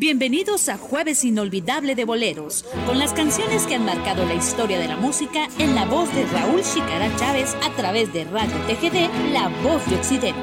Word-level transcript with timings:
Bienvenidos 0.00 0.68
a 0.68 0.78
Jueves 0.78 1.24
Inolvidable 1.24 1.96
de 1.96 2.04
Boleros, 2.04 2.64
con 2.86 3.00
las 3.00 3.12
canciones 3.12 3.66
que 3.66 3.74
han 3.74 3.84
marcado 3.84 4.24
la 4.26 4.34
historia 4.34 4.78
de 4.78 4.86
la 4.86 4.96
música 4.96 5.48
en 5.58 5.74
la 5.74 5.86
voz 5.86 6.14
de 6.14 6.24
Raúl 6.26 6.62
Chicara 6.62 7.10
Chávez 7.16 7.56
a 7.64 7.74
través 7.74 8.12
de 8.12 8.22
Radio 8.26 8.54
TGD, 8.68 9.32
La 9.32 9.48
Voz 9.64 9.84
de 9.90 9.96
Occidente. 9.96 10.38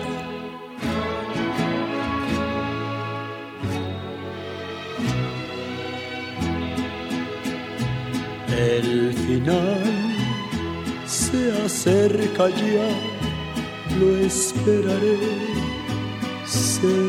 El 8.50 9.14
final 9.14 9.84
se 11.06 11.54
acerca 11.64 12.50
ya, 12.50 12.90
lo 14.02 14.18
esperaré 14.18 15.18
serenamente 16.46 17.06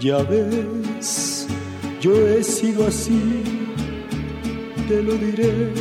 ya 0.00 0.22
ves, 0.22 1.46
yo 2.00 2.26
he 2.26 2.42
sido 2.42 2.86
así, 2.86 3.42
te 4.88 5.02
lo 5.02 5.12
diré 5.14 5.74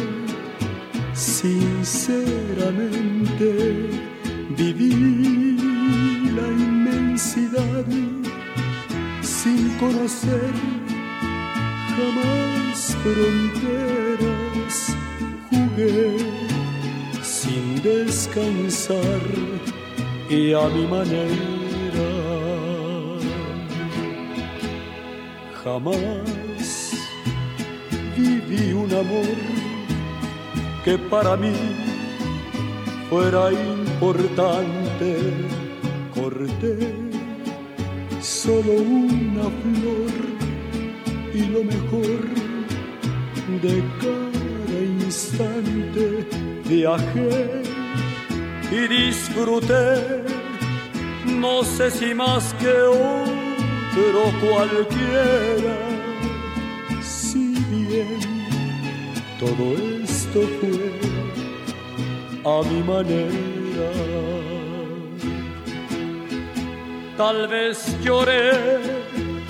sinceramente. 1.14 3.90
Viví 4.58 5.58
la 6.36 6.48
inmensidad 6.48 7.86
sin 9.22 9.70
conocer 9.78 10.52
jamás 11.96 12.98
fronteras. 13.04 14.76
Jugué 15.50 16.18
sin 17.22 17.82
descansar 17.82 19.22
y 20.30 20.54
a 20.54 20.68
mi 20.68 20.86
manera 20.88 21.69
Jamás 25.72 26.94
viví 28.18 28.74
un 28.74 28.92
amor 28.92 29.38
que 30.84 30.98
para 30.98 31.38
mí 31.38 31.54
fuera 33.08 33.52
importante. 33.54 35.10
Corté 36.16 36.76
solo 38.20 38.72
una 38.82 39.46
flor 39.62 40.14
y 41.36 41.42
lo 41.54 41.64
mejor 41.64 42.20
de 43.64 43.76
cada 44.02 44.80
instante. 45.04 46.04
Viajé 46.68 47.62
y 48.72 48.88
disfruté, 48.88 50.24
no 51.26 51.64
sé 51.64 51.92
si 51.92 52.16
más 52.16 52.56
que 52.56 52.72
hoy 52.72 53.39
pero 53.96 54.32
cualquiera. 54.40 55.78
Si 57.02 57.54
bien 57.70 58.20
todo 59.40 59.76
esto 60.04 60.40
fue 60.60 60.92
a 62.46 62.62
mi 62.70 62.82
manera, 62.84 63.92
tal 67.18 67.48
vez 67.48 67.98
lloré 68.02 68.52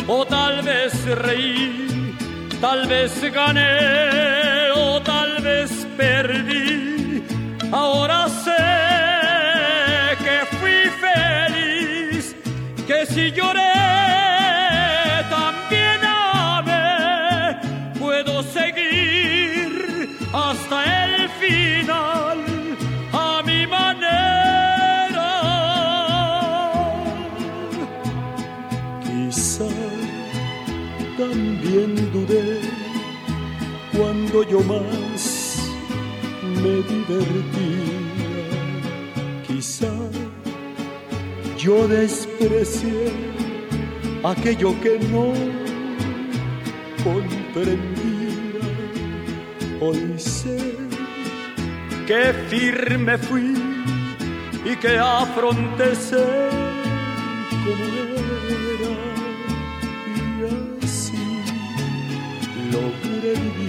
o 0.08 0.26
tal 0.26 0.62
vez 0.64 0.94
reí, 1.06 2.16
tal 2.62 2.88
vez 2.88 3.22
gané 3.32 4.72
o 4.76 5.02
tal 5.02 5.42
vez 5.42 5.88
perdí. 5.98 7.24
Ahora 7.72 8.28
sé 8.28 8.66
que 10.24 10.38
fui 10.58 10.80
feliz, 11.06 12.36
que 12.88 13.06
si 13.06 13.32
lloré 13.32 13.69
yo 34.50 34.60
más 34.62 35.72
me 36.42 36.76
divertía. 36.94 38.00
Quizá 39.48 39.94
yo 41.58 41.88
desprecié 41.88 43.12
aquello 44.24 44.74
que 44.82 45.00
no 45.12 45.34
comprendía. 47.04 48.20
Hoy 49.82 50.14
sé 50.18 50.58
que 52.08 52.34
firme 52.50 53.18
fui 53.18 53.54
y 54.66 54.76
que 54.76 54.98
afronté 54.98 55.94
como 57.64 57.86
era 58.74 58.94
y 60.16 60.84
así 60.84 61.24
logré 62.72 63.34
vivir, 63.34 63.69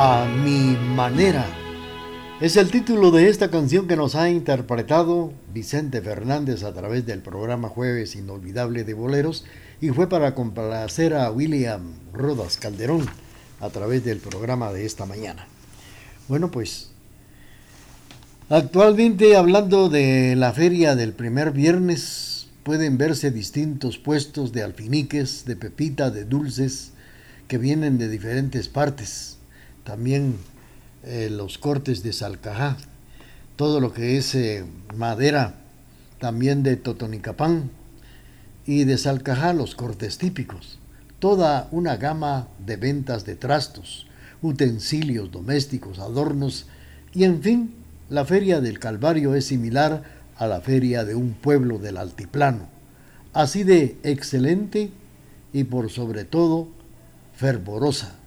A 0.00 0.26
mi 0.26 0.76
manera. 0.94 1.44
Es 2.40 2.56
el 2.56 2.70
título 2.70 3.10
de 3.10 3.28
esta 3.28 3.50
canción 3.50 3.88
que 3.88 3.96
nos 3.96 4.14
ha 4.14 4.30
interpretado 4.30 5.32
Vicente 5.52 6.00
Fernández 6.00 6.62
a 6.62 6.72
través 6.72 7.04
del 7.04 7.18
programa 7.18 7.68
Jueves 7.68 8.14
Inolvidable 8.14 8.84
de 8.84 8.94
Boleros 8.94 9.44
y 9.80 9.88
fue 9.88 10.08
para 10.08 10.36
complacer 10.36 11.14
a 11.14 11.32
William 11.32 11.94
Rodas 12.12 12.58
Calderón 12.58 13.06
a 13.58 13.70
través 13.70 14.04
del 14.04 14.18
programa 14.18 14.72
de 14.72 14.86
esta 14.86 15.04
mañana. 15.04 15.48
Bueno, 16.28 16.48
pues 16.52 16.90
actualmente 18.50 19.34
hablando 19.34 19.88
de 19.88 20.36
la 20.36 20.52
feria 20.52 20.94
del 20.94 21.12
primer 21.12 21.50
viernes, 21.50 22.46
pueden 22.62 22.98
verse 22.98 23.32
distintos 23.32 23.98
puestos 23.98 24.52
de 24.52 24.62
alfiniques, 24.62 25.44
de 25.44 25.56
pepita, 25.56 26.12
de 26.12 26.24
dulces 26.24 26.92
que 27.48 27.58
vienen 27.58 27.98
de 27.98 28.08
diferentes 28.08 28.68
partes. 28.68 29.37
También 29.88 30.36
eh, 31.02 31.30
los 31.30 31.56
cortes 31.56 32.02
de 32.02 32.12
Salcajá, 32.12 32.76
todo 33.56 33.80
lo 33.80 33.94
que 33.94 34.18
es 34.18 34.34
eh, 34.34 34.62
madera 34.94 35.54
también 36.20 36.62
de 36.62 36.76
Totonicapán 36.76 37.70
y 38.66 38.84
de 38.84 38.98
Salcajá 38.98 39.54
los 39.54 39.74
cortes 39.74 40.18
típicos, 40.18 40.78
toda 41.20 41.68
una 41.70 41.96
gama 41.96 42.48
de 42.66 42.76
ventas 42.76 43.24
de 43.24 43.34
trastos, 43.34 44.06
utensilios 44.42 45.30
domésticos, 45.30 46.00
adornos 46.00 46.66
y 47.14 47.24
en 47.24 47.42
fin, 47.42 47.74
la 48.10 48.26
feria 48.26 48.60
del 48.60 48.80
Calvario 48.80 49.34
es 49.34 49.46
similar 49.46 50.02
a 50.36 50.46
la 50.46 50.60
feria 50.60 51.06
de 51.06 51.14
un 51.14 51.32
pueblo 51.32 51.78
del 51.78 51.96
altiplano, 51.96 52.68
así 53.32 53.62
de 53.62 53.96
excelente 54.02 54.90
y 55.54 55.64
por 55.64 55.88
sobre 55.88 56.26
todo 56.26 56.68
fervorosa 57.34 58.17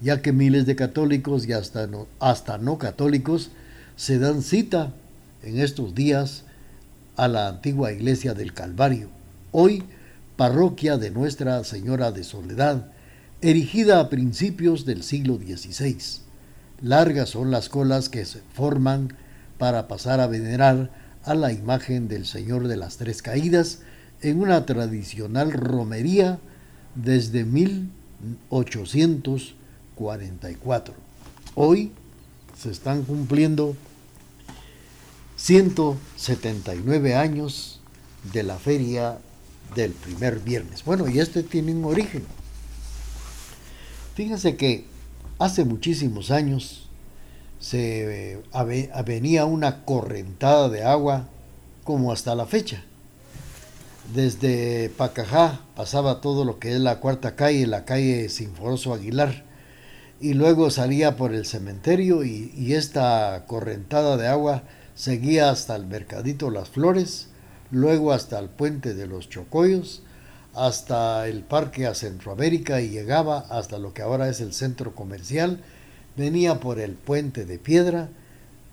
ya 0.00 0.22
que 0.22 0.32
miles 0.32 0.66
de 0.66 0.76
católicos 0.76 1.46
y 1.46 1.52
hasta 1.52 1.86
no, 1.86 2.06
hasta 2.20 2.58
no 2.58 2.78
católicos 2.78 3.50
se 3.96 4.18
dan 4.18 4.42
cita 4.42 4.92
en 5.42 5.60
estos 5.60 5.94
días 5.94 6.44
a 7.16 7.28
la 7.28 7.48
antigua 7.48 7.92
iglesia 7.92 8.34
del 8.34 8.52
Calvario, 8.52 9.08
hoy 9.52 9.84
parroquia 10.36 10.98
de 10.98 11.10
Nuestra 11.10 11.64
Señora 11.64 12.12
de 12.12 12.24
Soledad, 12.24 12.92
erigida 13.40 14.00
a 14.00 14.10
principios 14.10 14.84
del 14.84 15.02
siglo 15.02 15.36
XVI. 15.36 15.96
Largas 16.82 17.30
son 17.30 17.50
las 17.50 17.70
colas 17.70 18.10
que 18.10 18.26
se 18.26 18.40
forman 18.52 19.16
para 19.58 19.88
pasar 19.88 20.20
a 20.20 20.26
venerar 20.26 20.90
a 21.24 21.34
la 21.34 21.52
imagen 21.52 22.08
del 22.08 22.26
Señor 22.26 22.68
de 22.68 22.76
las 22.76 22.98
Tres 22.98 23.22
Caídas 23.22 23.80
en 24.20 24.40
una 24.40 24.66
tradicional 24.66 25.52
romería 25.52 26.38
desde 26.94 27.44
1800 27.44 29.55
44. 29.96 30.94
Hoy 31.56 31.90
se 32.56 32.70
están 32.70 33.02
cumpliendo 33.02 33.74
179 35.36 37.14
años 37.14 37.80
de 38.32 38.42
la 38.42 38.56
feria 38.56 39.18
del 39.74 39.92
primer 39.92 40.40
viernes. 40.40 40.84
Bueno, 40.84 41.08
y 41.08 41.18
este 41.18 41.42
tiene 41.42 41.74
un 41.74 41.84
origen. 41.84 42.24
Fíjense 44.14 44.56
que 44.56 44.86
hace 45.38 45.64
muchísimos 45.64 46.30
años 46.30 46.88
se 47.58 48.34
eh, 48.34 48.42
venía 49.04 49.44
una 49.44 49.84
correntada 49.84 50.68
de 50.68 50.84
agua 50.84 51.28
como 51.84 52.12
hasta 52.12 52.34
la 52.34 52.46
fecha. 52.46 52.84
Desde 54.14 54.90
Pacajá 54.90 55.60
pasaba 55.74 56.20
todo 56.20 56.44
lo 56.44 56.58
que 56.58 56.72
es 56.72 56.80
la 56.80 57.00
cuarta 57.00 57.34
calle, 57.34 57.66
la 57.66 57.84
calle 57.84 58.28
Sinforoso 58.28 58.94
Aguilar 58.94 59.45
y 60.20 60.34
luego 60.34 60.70
salía 60.70 61.16
por 61.16 61.34
el 61.34 61.44
cementerio 61.44 62.24
y, 62.24 62.52
y 62.56 62.74
esta 62.74 63.44
correntada 63.46 64.16
de 64.16 64.28
agua 64.28 64.62
seguía 64.94 65.50
hasta 65.50 65.76
el 65.76 65.86
Mercadito 65.86 66.50
Las 66.50 66.68
Flores, 66.70 67.28
luego 67.70 68.12
hasta 68.12 68.38
el 68.38 68.48
puente 68.48 68.94
de 68.94 69.06
los 69.06 69.28
Chocoyos, 69.28 70.02
hasta 70.54 71.28
el 71.28 71.42
parque 71.42 71.86
a 71.86 71.94
Centroamérica 71.94 72.80
y 72.80 72.88
llegaba 72.88 73.40
hasta 73.50 73.78
lo 73.78 73.92
que 73.92 74.02
ahora 74.02 74.28
es 74.28 74.40
el 74.40 74.54
centro 74.54 74.94
comercial, 74.94 75.60
venía 76.16 76.60
por 76.60 76.80
el 76.80 76.92
puente 76.92 77.44
de 77.44 77.58
piedra 77.58 78.08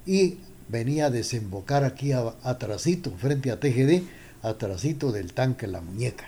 y 0.06 0.38
venía 0.70 1.08
a 1.08 1.10
desembocar 1.10 1.84
aquí 1.84 2.14
atrasito, 2.14 3.12
frente 3.12 3.52
a 3.52 3.60
TGD, 3.60 4.04
atrasito 4.42 5.12
del 5.12 5.34
tanque 5.34 5.68
La 5.68 5.82
Muñeca. 5.82 6.26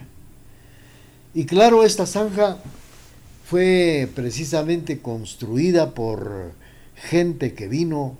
Y 1.33 1.45
claro, 1.45 1.83
esta 1.83 2.05
zanja 2.05 2.57
fue 3.45 4.09
precisamente 4.15 5.01
construida 5.01 5.93
por 5.93 6.53
gente 6.95 7.53
que 7.53 7.67
vino 7.67 8.17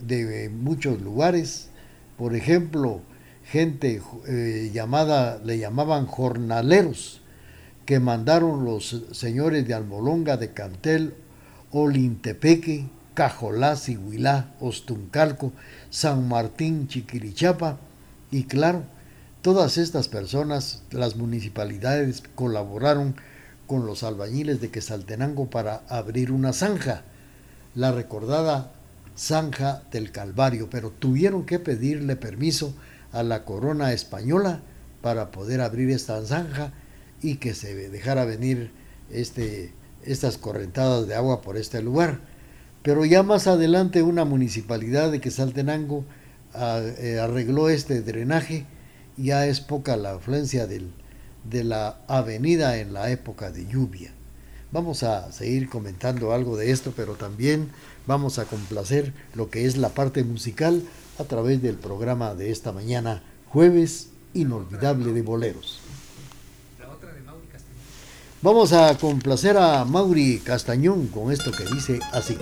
de 0.00 0.48
muchos 0.50 1.02
lugares, 1.02 1.68
por 2.16 2.36
ejemplo, 2.36 3.00
gente 3.44 4.00
eh, 4.28 4.70
llamada, 4.72 5.40
le 5.44 5.58
llamaban 5.58 6.06
jornaleros, 6.06 7.20
que 7.86 7.98
mandaron 7.98 8.64
los 8.64 9.02
señores 9.10 9.66
de 9.66 9.74
Almolonga, 9.74 10.36
de 10.36 10.52
Cantel, 10.52 11.14
Olintepeque, 11.72 12.86
Cajolá, 13.14 13.76
Huilá, 13.88 14.54
Ostuncalco, 14.60 15.52
San 15.90 16.28
Martín, 16.28 16.86
Chiquirichapa, 16.86 17.78
y 18.30 18.44
claro, 18.44 18.84
todas 19.42 19.76
estas 19.76 20.06
personas, 20.06 20.84
las 20.92 21.16
municipalidades 21.16 22.22
colaboraron 22.36 23.16
con 23.66 23.86
los 23.86 24.02
albañiles 24.02 24.60
de 24.60 24.70
Quesaltenango 24.70 25.48
para 25.50 25.82
abrir 25.88 26.32
una 26.32 26.52
zanja, 26.52 27.04
la 27.74 27.92
recordada 27.92 28.72
zanja 29.16 29.82
del 29.90 30.10
Calvario, 30.10 30.68
pero 30.70 30.90
tuvieron 30.90 31.44
que 31.44 31.58
pedirle 31.58 32.16
permiso 32.16 32.74
a 33.12 33.22
la 33.22 33.44
corona 33.44 33.92
española 33.92 34.60
para 35.00 35.30
poder 35.30 35.60
abrir 35.60 35.90
esta 35.90 36.24
zanja 36.24 36.72
y 37.20 37.36
que 37.36 37.54
se 37.54 37.88
dejara 37.90 38.24
venir 38.24 38.70
este, 39.10 39.72
estas 40.04 40.38
correntadas 40.38 41.06
de 41.06 41.14
agua 41.14 41.42
por 41.42 41.56
este 41.56 41.82
lugar. 41.82 42.20
Pero 42.82 43.04
ya 43.04 43.22
más 43.22 43.46
adelante 43.46 44.02
una 44.02 44.24
municipalidad 44.24 45.12
de 45.12 45.20
Quesaltenango 45.20 46.04
ah, 46.54 46.80
eh, 46.98 47.18
arregló 47.20 47.68
este 47.68 48.02
drenaje, 48.02 48.66
ya 49.16 49.46
es 49.46 49.60
poca 49.60 49.96
la 49.96 50.12
afluencia 50.12 50.66
del, 50.66 50.92
de 51.44 51.64
la 51.64 51.98
avenida 52.08 52.78
en 52.78 52.92
la 52.92 53.10
época 53.10 53.50
de 53.50 53.66
lluvia. 53.66 54.12
Vamos 54.70 55.02
a 55.02 55.30
seguir 55.32 55.68
comentando 55.68 56.32
algo 56.32 56.56
de 56.56 56.70
esto, 56.70 56.92
pero 56.96 57.14
también 57.14 57.68
vamos 58.06 58.38
a 58.38 58.46
complacer 58.46 59.12
lo 59.34 59.50
que 59.50 59.66
es 59.66 59.76
la 59.76 59.90
parte 59.90 60.24
musical 60.24 60.82
a 61.18 61.24
través 61.24 61.60
del 61.60 61.76
programa 61.76 62.34
de 62.34 62.50
esta 62.50 62.72
mañana, 62.72 63.22
jueves 63.48 64.08
inolvidable 64.34 65.12
de 65.12 65.22
boleros. 65.22 65.80
Vamos 68.40 68.72
a 68.72 68.98
complacer 68.98 69.56
a 69.56 69.84
Mauri 69.84 70.38
Castañón 70.38 71.06
con 71.08 71.30
esto 71.30 71.52
que 71.52 71.64
dice 71.64 72.00
así. 72.12 72.36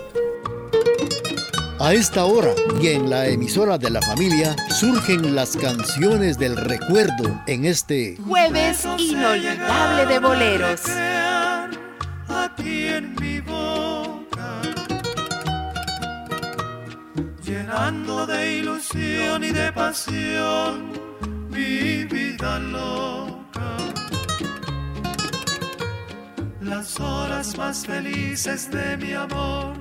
A 1.80 1.94
esta 1.94 2.26
hora 2.26 2.52
y 2.78 2.88
en 2.88 3.08
la 3.08 3.26
emisora 3.26 3.78
de 3.78 3.88
la 3.88 4.02
familia 4.02 4.54
surgen 4.68 5.34
las 5.34 5.56
canciones 5.56 6.38
del 6.38 6.54
recuerdo 6.54 7.40
en 7.46 7.64
este 7.64 8.18
jueves 8.18 8.86
inolvidable 8.98 10.04
de 10.04 10.18
boleros. 10.18 10.82
Aquí 12.28 12.86
en 12.86 13.14
mi 13.14 13.40
boca, 13.40 14.60
llenando 17.42 18.26
de 18.26 18.58
ilusión 18.58 19.42
y 19.42 19.50
de 19.50 19.72
pasión 19.72 20.92
mi 21.48 22.04
vida 22.04 22.58
loca. 22.58 23.78
Las 26.60 27.00
horas 27.00 27.56
más 27.56 27.86
felices 27.86 28.70
de 28.70 28.98
mi 28.98 29.14
amor 29.14 29.80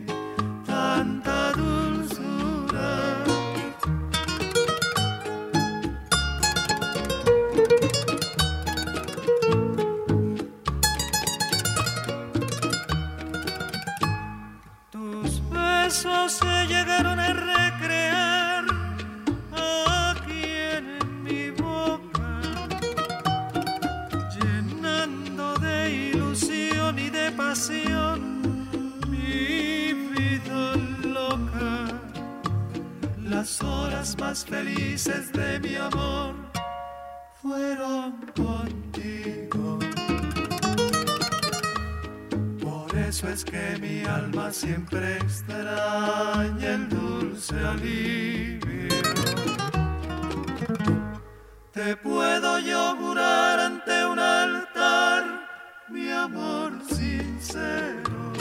de 35.03 35.59
mi 35.61 35.75
amor 35.75 36.35
fueron 37.41 38.23
contigo. 38.35 39.79
Por 42.61 42.95
eso 42.95 43.27
es 43.29 43.43
que 43.43 43.77
mi 43.81 44.03
alma 44.03 44.51
siempre 44.51 45.17
extraña 45.17 46.73
el 46.75 46.87
dulce 46.89 47.55
alivio. 47.55 48.95
Te 51.71 51.95
puedo 51.95 52.59
yo 52.59 52.95
jurar 52.97 53.59
ante 53.59 54.05
un 54.05 54.19
altar 54.19 55.23
mi 55.89 56.11
amor 56.11 56.73
sincero. 56.87 58.33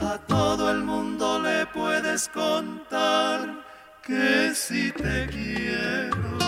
A 0.00 0.16
todo 0.26 0.70
el 0.70 0.82
mundo 0.84 1.38
le 1.40 1.66
puedes 1.66 2.30
contar 2.30 3.63
que 4.06 4.54
si 4.54 4.92
te 4.92 5.26
quiero. 5.28 6.38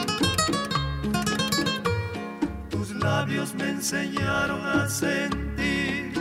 Tus 2.68 2.90
labios 2.90 3.54
me 3.54 3.70
enseñaron 3.70 4.60
a 4.66 4.86
sentir 4.88 6.12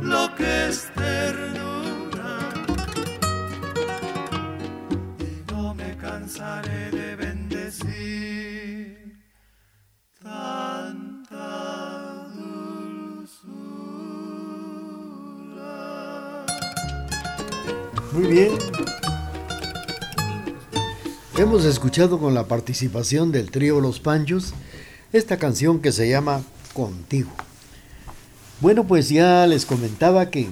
lo 0.00 0.32
que 0.36 0.68
es 0.68 0.88
ternura. 0.94 2.38
Y 5.18 5.52
no 5.52 5.74
me 5.74 5.96
cansaré 5.96 6.90
de 6.90 7.16
bendecir 7.16 9.18
tanta. 10.22 12.28
Dulzura. 12.34 13.24
Muy 18.12 18.26
bien, 18.28 18.52
Hemos 21.36 21.64
escuchado 21.64 22.20
con 22.20 22.32
la 22.32 22.46
participación 22.46 23.32
del 23.32 23.50
trío 23.50 23.80
Los 23.80 23.98
Panchos 23.98 24.54
esta 25.12 25.36
canción 25.36 25.80
que 25.80 25.90
se 25.90 26.08
llama 26.08 26.44
Contigo. 26.72 27.32
Bueno, 28.60 28.86
pues 28.86 29.08
ya 29.08 29.44
les 29.48 29.66
comentaba 29.66 30.30
que 30.30 30.48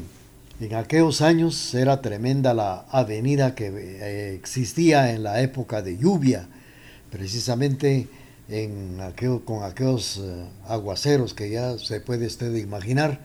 en 0.61 0.75
aquellos 0.75 1.23
años 1.23 1.73
era 1.73 2.03
tremenda 2.03 2.53
la 2.53 2.85
avenida 2.91 3.55
que 3.55 3.69
eh, 3.69 4.35
existía 4.35 5.13
en 5.13 5.23
la 5.23 5.41
época 5.41 5.83
de 5.83 5.99
lluvia, 5.99 6.49
precisamente 7.13 8.09
en 8.49 9.01
aquel, 9.03 9.41
con 9.45 9.63
aquellos 9.63 10.17
eh, 10.21 10.47
aguaceros 10.67 11.33
que 11.33 11.49
ya 11.49 11.79
se 11.79 12.01
puede 12.01 12.27
usted 12.27 12.57
imaginar. 12.57 13.21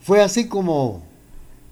Fue 0.00 0.22
así 0.22 0.48
como 0.48 1.02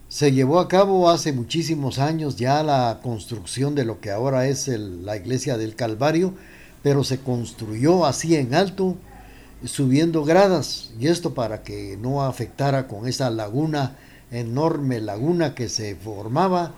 se 0.09 0.31
llevó 0.31 0.61
a 0.61 0.69
cabo 0.69 1.11
hace 1.11 1.33
muchísimos 1.33 1.99
años 1.99 2.37
ya 2.37 2.63
la 2.63 3.01
construcción 3.03 3.75
de 3.75 3.85
lo 3.85 4.01
que 4.01 4.13
ahora 4.13 4.47
es 4.47 4.69
la 4.69 5.17
iglesia 5.17 5.57
del 5.57 5.75
Calvario, 5.75 6.33
pero 6.83 7.03
se 7.03 7.19
construyó 7.19 8.07
así 8.07 8.37
en 8.37 8.55
alto, 8.55 8.97
subiendo 9.65 10.25
gradas, 10.25 10.93
y 11.01 11.09
esto 11.09 11.35
para 11.35 11.63
que 11.65 11.99
no 12.01 12.23
afectara 12.23 12.87
con 12.87 13.09
esa 13.09 13.31
laguna, 13.31 13.97
enorme 14.31 15.01
laguna 15.01 15.57
que 15.57 15.69
se 15.69 15.97
formaba, 15.97 16.73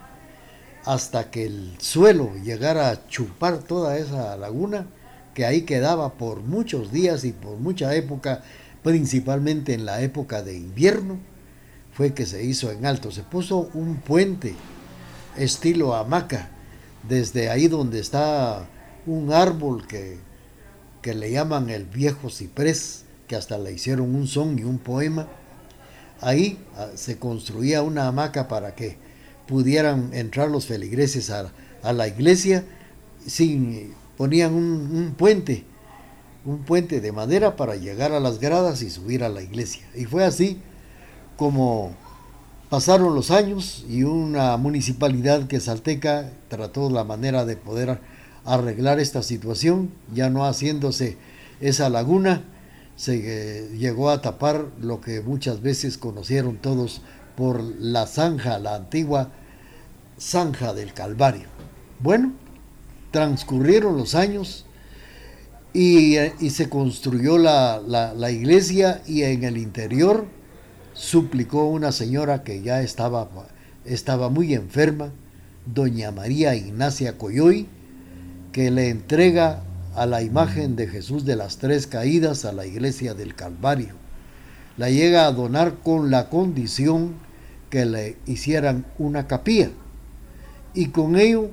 hasta 0.87 1.31
que 1.31 1.45
el 1.45 1.75
suelo 1.79 2.31
llegara 2.43 2.89
a 2.89 3.09
chupar 3.09 3.59
toda 3.59 3.99
esa 3.99 4.39
laguna, 4.39 4.87
que 5.35 5.45
ahí 5.45 5.63
quedaba 5.63 6.15
por 6.15 6.41
muchos 6.41 6.93
días 6.93 7.25
y 7.25 7.33
por 7.33 7.59
mucha 7.59 7.95
época, 7.95 8.43
principalmente 8.83 9.75
en 9.75 9.85
la 9.85 10.01
época 10.01 10.43
de 10.43 10.57
invierno 10.57 11.19
fue 11.99 12.15
que 12.15 12.27
se 12.27 12.45
hizo 12.45 12.71
en 12.71 12.87
alto. 12.87 13.11
Se 13.11 13.25
puso 13.25 13.71
un 13.75 13.97
puente 13.97 14.55
estilo 15.37 15.97
hamaca, 15.97 16.49
desde 17.09 17.51
ahí 17.51 17.67
donde 17.67 17.99
está 17.99 18.69
un 19.05 19.33
árbol 19.33 19.85
que, 19.85 20.17
que 21.03 21.13
le 21.13 21.33
llaman 21.33 21.71
el 21.71 21.87
viejo 21.87 22.31
ciprés, 22.31 23.03
que 23.27 23.35
hasta 23.35 23.59
le 23.59 23.73
hicieron 23.73 24.15
un 24.15 24.29
son 24.29 24.61
y 24.61 24.63
un 24.63 24.79
poema. 24.79 25.27
Ahí 26.21 26.61
ah, 26.77 26.87
se 26.95 27.19
construía 27.19 27.83
una 27.83 28.07
hamaca 28.07 28.47
para 28.47 28.77
que 28.77 28.97
pudieran 29.49 30.11
entrar 30.15 30.51
los 30.51 30.67
feligreses 30.67 31.31
a, 31.31 31.51
la 31.83 32.07
iglesia, 32.07 32.63
sin, 33.27 33.93
ponían 34.17 34.55
un, 34.55 34.95
un 34.95 35.15
puente, 35.17 35.65
un 36.45 36.59
puente 36.59 37.01
de 37.01 37.11
madera 37.11 37.57
para 37.57 37.75
llegar 37.75 38.13
a 38.13 38.21
las 38.21 38.39
gradas 38.39 38.83
y 38.83 38.91
subir 38.91 39.25
a 39.25 39.29
la 39.29 39.43
iglesia. 39.43 39.83
Y 39.97 40.05
fue 40.05 40.23
así 40.25 40.63
como 41.39 41.93
pasaron 42.69 43.15
los 43.15 43.31
años 43.31 43.87
y 43.89 44.03
una 44.03 44.57
municipalidad 44.57 45.47
que 45.47 45.61
Salteca 45.61 46.33
trató 46.49 46.91
la 46.91 47.05
manera 47.05 47.45
de 47.45 47.57
poder 47.57 48.01
arreglar 48.45 48.99
esta 48.99 49.23
situación, 49.23 49.91
ya 50.13 50.31
no 50.31 50.45
haciéndose 50.45 51.17
esa 51.61 51.91
laguna, 51.91 52.43
se 52.97 53.21
eh, 53.23 53.69
llegó 53.77 54.11
a 54.11 54.21
tapar 54.21 54.67
lo 54.81 55.01
que 55.01 55.21
muchas 55.21 55.63
veces 55.63 55.97
conocieron 55.97 56.57
todos 56.57 57.03
por 57.37 57.63
la 57.63 58.09
zanja, 58.09 58.59
la 58.59 58.75
antigua 58.75 59.31
zanja 60.19 60.75
del 60.75 60.93
Calvario. 60.93 61.47
Bueno, 62.01 62.33
transcurrieron 63.13 63.97
los 63.97 64.17
años 64.17 64.67
y, 65.73 66.17
eh, 66.17 66.33
se 66.51 66.69
construyó 66.69 67.39
la, 67.39 67.81
la 67.81 68.31
iglesia 68.33 69.03
y 69.07 69.23
en 69.23 69.45
el 69.45 69.57
interior 69.57 70.37
suplicó 70.99 71.67
una 71.67 71.93
señora 71.93 72.43
que 72.43 72.61
ya 72.61 72.83
estaba, 72.83 73.29
estaba 73.85 74.31
muy 74.31 74.53
enferma, 74.53 75.11
doña 75.65 76.11
María 76.11 76.57
Ignacia 76.57 77.17
Coyoy, 77.17 77.69
que 78.51 78.73
le 78.73 78.89
entrega 78.89 79.63
a 79.95 80.07
la 80.07 80.23
imagen 80.23 80.75
de 80.75 80.89
Jesús 80.89 81.25
de 81.25 81.37
las 81.37 81.59
Tres 81.59 81.87
Caídas 81.87 82.45
a 82.45 82.53
la 82.53 82.67
iglesia 82.67 83.15
del 83.15 83.37
Calvario. 83.37 83.95
La 84.77 84.91
llega 84.91 85.27
a 85.27 85.33
donar 85.33 85.77
con 85.85 86.11
la 86.11 86.29
condición 86.29 87.15
que 87.71 87.85
le 87.85 88.17
hicieran 88.27 88.85
una 88.99 89.29
capilla. 89.29 89.71
Y 90.75 90.89
con 90.89 91.17
ello, 91.17 91.51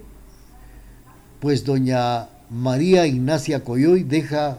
pues 1.40 1.66
doña 1.66 2.30
María 2.50 3.06
Ignacia 3.06 3.64
Coyoy 3.64 4.04
deja 4.04 4.58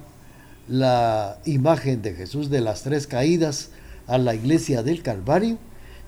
la 0.69 1.39
imagen 1.45 2.03
de 2.03 2.15
Jesús 2.15 2.51
de 2.51 2.61
las 2.61 2.83
Tres 2.83 3.07
Caídas 3.09 3.71
a 4.07 4.19
la 4.19 4.35
iglesia 4.35 4.83
del 4.83 5.03
Calvario 5.03 5.59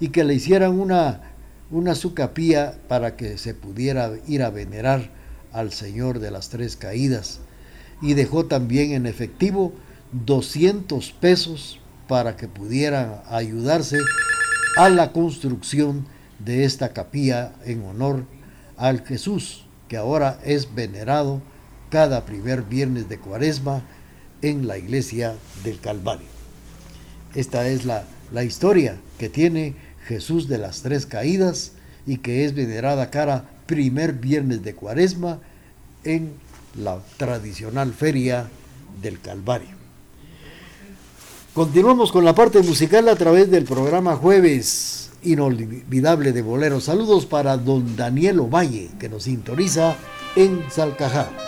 y 0.01 0.09
que 0.09 0.25
le 0.25 0.35
hicieran 0.35 0.79
una, 0.79 1.21
una 1.71 1.95
sucapía 1.95 2.79
para 2.89 3.17
que 3.17 3.39
se 3.39 3.55
pudiera 3.55 4.13
ir 4.27 4.43
a 4.43 4.51
venerar 4.51 5.11
al 5.53 5.73
Señor 5.73 6.21
de 6.21 6.31
las 6.31 6.49
Tres 6.49 6.77
Caídas. 6.77 7.41
Y 8.01 8.15
dejó 8.15 8.47
también 8.47 8.93
en 8.93 9.07
efectivo 9.07 9.73
200 10.13 11.13
pesos 11.13 11.81
para 12.07 12.37
que 12.37 12.49
pudieran 12.49 13.21
ayudarse 13.29 13.99
a 14.77 14.89
la 14.89 15.13
construcción 15.13 16.07
de 16.39 16.65
esta 16.65 16.93
capilla 16.93 17.53
en 17.65 17.85
honor 17.85 18.25
al 18.77 19.05
Jesús, 19.05 19.67
que 19.89 19.97
ahora 19.97 20.39
es 20.45 20.75
venerado 20.75 21.43
cada 21.91 22.25
primer 22.25 22.63
viernes 22.63 23.09
de 23.09 23.19
cuaresma 23.19 23.83
en 24.41 24.69
la 24.69 24.79
iglesia 24.79 25.35
del 25.65 25.81
Calvario. 25.81 26.38
Esta 27.35 27.69
es 27.69 27.85
la, 27.85 28.05
la 28.33 28.45
historia 28.45 28.97
que 29.19 29.29
tiene 29.29 29.75
Jesús 30.07 30.49
de 30.49 30.59
las 30.59 30.83
tres 30.83 31.07
caídas 31.07 31.73
y 32.07 32.19
que 32.19 32.45
es 32.45 32.55
venerada 32.55 33.11
cara 33.11 33.45
primer 33.67 34.15
viernes 34.15 34.63
de 34.63 34.75
cuaresma 34.75 35.41
en 36.05 36.33
la 36.75 37.01
tradicional 37.17 37.93
feria 37.93 38.49
del 39.03 39.21
Calvario. 39.21 39.77
Continuamos 41.55 42.13
con 42.13 42.25
la 42.25 42.35
parte 42.35 42.63
musical 42.63 43.09
a 43.09 43.17
través 43.17 43.51
del 43.51 43.65
programa 43.65 44.17
Jueves 44.17 45.11
Inolvidable 45.23 46.33
de 46.33 46.43
Bolero. 46.43 46.81
Saludos 46.81 47.27
para 47.27 47.57
don 47.57 47.97
Daniel 47.97 48.41
Ovalle, 48.41 48.91
que 48.99 49.09
nos 49.09 49.25
sintoniza 49.25 49.97
en 50.37 50.63
Salcajá. 50.71 51.48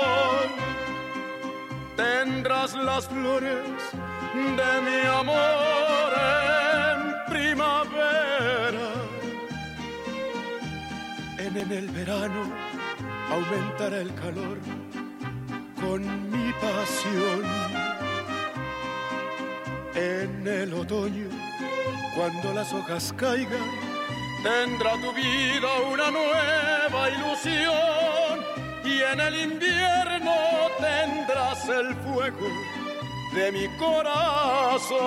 tendrás 2.01 2.73
las 2.73 3.07
flores 3.07 3.79
de 4.33 4.71
mi 4.87 4.99
amor 5.19 6.11
en 6.73 6.99
primavera. 7.31 8.89
En, 11.37 11.57
en 11.57 11.71
el 11.71 11.87
verano 11.89 12.43
aumentará 13.29 13.97
el 13.97 14.13
calor 14.15 14.57
con 15.81 16.01
mi 16.31 16.51
pasión. 16.53 17.41
En 19.93 20.47
el 20.47 20.73
otoño, 20.73 21.29
cuando 22.15 22.53
las 22.53 22.73
hojas 22.73 23.13
caigan, 23.15 23.67
tendrá 24.41 24.93
tu 24.93 25.13
vida 25.13 25.69
una 25.93 26.09
nueva 26.09 27.09
ilusión 27.09 28.30
y 28.91 29.01
en 29.01 29.19
el 29.19 29.35
invierno 29.41 30.35
tendrás 30.79 31.69
el 31.69 31.95
fuego 31.95 32.47
de 33.33 33.51
mi 33.51 33.67
corazón. 33.77 34.99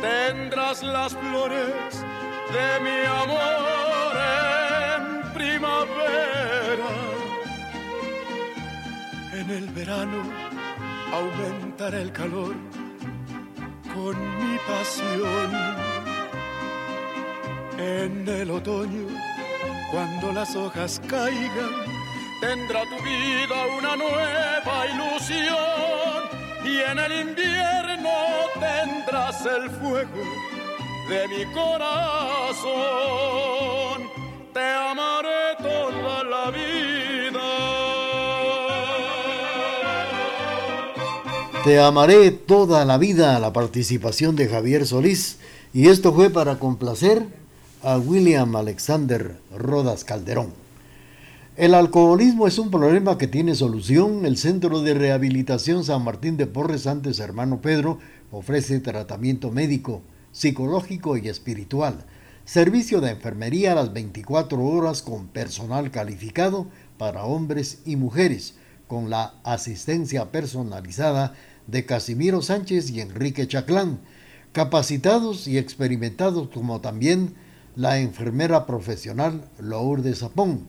Tendrás 0.00 0.82
las 0.82 1.12
flores 1.14 2.04
de 2.56 2.80
mi 2.84 2.98
amor 3.22 4.16
en 4.94 5.32
primavera, 5.32 6.90
en 9.32 9.50
el 9.50 9.66
verano 9.70 10.45
aumentará 11.16 11.98
el 11.98 12.12
calor 12.12 12.54
con 13.94 14.14
mi 14.38 14.58
pasión. 14.70 15.50
En 17.78 18.28
el 18.28 18.50
otoño, 18.50 19.06
cuando 19.90 20.32
las 20.32 20.54
hojas 20.56 21.00
caigan, 21.08 21.74
tendrá 22.40 22.82
tu 22.84 22.98
vida 23.02 23.56
una 23.78 23.96
nueva 23.96 24.76
ilusión. 24.92 26.20
Y 26.64 26.74
en 26.90 26.98
el 26.98 27.12
invierno 27.28 28.14
tendrás 28.60 29.46
el 29.46 29.70
fuego 29.70 30.24
de 31.08 31.20
mi 31.28 31.44
corazón. 31.52 32.66
Te 34.52 34.66
amaré 34.90 35.15
Te 41.66 41.80
amaré 41.80 42.30
toda 42.30 42.84
la 42.84 42.96
vida, 42.96 43.40
la 43.40 43.52
participación 43.52 44.36
de 44.36 44.46
Javier 44.46 44.86
Solís. 44.86 45.38
Y 45.74 45.88
esto 45.88 46.14
fue 46.14 46.30
para 46.30 46.60
complacer 46.60 47.26
a 47.82 47.98
William 47.98 48.54
Alexander 48.54 49.34
Rodas 49.52 50.04
Calderón. 50.04 50.52
El 51.56 51.74
alcoholismo 51.74 52.46
es 52.46 52.60
un 52.60 52.70
problema 52.70 53.18
que 53.18 53.26
tiene 53.26 53.56
solución. 53.56 54.24
El 54.26 54.36
Centro 54.36 54.80
de 54.80 54.94
Rehabilitación 54.94 55.82
San 55.82 56.04
Martín 56.04 56.36
de 56.36 56.46
Porres, 56.46 56.86
antes 56.86 57.18
hermano 57.18 57.60
Pedro, 57.60 57.98
ofrece 58.30 58.78
tratamiento 58.78 59.50
médico, 59.50 60.02
psicológico 60.30 61.16
y 61.16 61.28
espiritual. 61.28 62.04
Servicio 62.44 63.00
de 63.00 63.10
enfermería 63.10 63.72
a 63.72 63.74
las 63.74 63.92
24 63.92 64.64
horas 64.64 65.02
con 65.02 65.26
personal 65.26 65.90
calificado 65.90 66.68
para 66.96 67.24
hombres 67.24 67.80
y 67.84 67.96
mujeres, 67.96 68.54
con 68.86 69.10
la 69.10 69.34
asistencia 69.42 70.30
personalizada 70.30 71.34
de 71.66 71.84
Casimiro 71.84 72.42
Sánchez 72.42 72.90
y 72.90 73.00
Enrique 73.00 73.46
Chaclán, 73.48 74.00
capacitados 74.52 75.48
y 75.48 75.58
experimentados 75.58 76.48
como 76.48 76.80
también 76.80 77.34
la 77.74 77.98
enfermera 77.98 78.66
profesional 78.66 79.44
Lourdes 79.58 80.20
Zapón, 80.20 80.68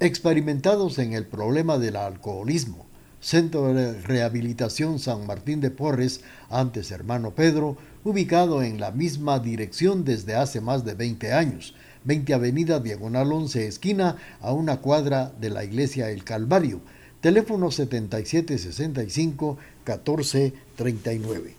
experimentados 0.00 0.98
en 0.98 1.14
el 1.14 1.26
problema 1.26 1.78
del 1.78 1.96
alcoholismo. 1.96 2.86
Centro 3.20 3.72
de 3.72 4.00
Rehabilitación 4.02 4.98
San 4.98 5.28
Martín 5.28 5.60
de 5.60 5.70
Porres, 5.70 6.22
antes 6.50 6.90
hermano 6.90 7.36
Pedro, 7.36 7.76
ubicado 8.02 8.64
en 8.64 8.80
la 8.80 8.90
misma 8.90 9.38
dirección 9.38 10.04
desde 10.04 10.34
hace 10.34 10.60
más 10.60 10.84
de 10.84 10.94
20 10.94 11.32
años. 11.32 11.74
20 12.02 12.34
Avenida 12.34 12.80
Diagonal 12.80 13.32
11 13.32 13.68
Esquina, 13.68 14.16
a 14.40 14.52
una 14.52 14.78
cuadra 14.78 15.32
de 15.40 15.50
la 15.50 15.62
Iglesia 15.62 16.10
El 16.10 16.24
Calvario. 16.24 16.80
Teléfono 17.20 17.70
7765 17.70 19.56
1439. 19.84 21.54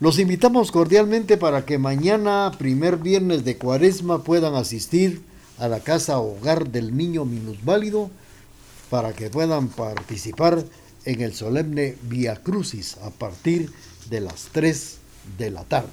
Los 0.00 0.18
invitamos 0.18 0.70
cordialmente 0.70 1.36
para 1.36 1.64
que 1.64 1.78
mañana, 1.78 2.52
primer 2.56 2.98
viernes 2.98 3.44
de 3.44 3.56
cuaresma, 3.56 4.22
puedan 4.22 4.54
asistir 4.54 5.22
a 5.58 5.66
la 5.66 5.80
Casa 5.80 6.20
Hogar 6.20 6.70
del 6.70 6.96
Niño 6.96 7.24
Minusválido 7.24 8.10
para 8.90 9.12
que 9.12 9.28
puedan 9.28 9.68
participar 9.68 10.64
en 11.04 11.20
el 11.20 11.34
solemne 11.34 11.96
Via 12.02 12.36
Crucis 12.36 12.96
a 12.98 13.10
partir 13.10 13.72
de 14.08 14.20
las 14.20 14.48
3 14.52 14.98
de 15.36 15.50
la 15.50 15.64
tarde. 15.64 15.88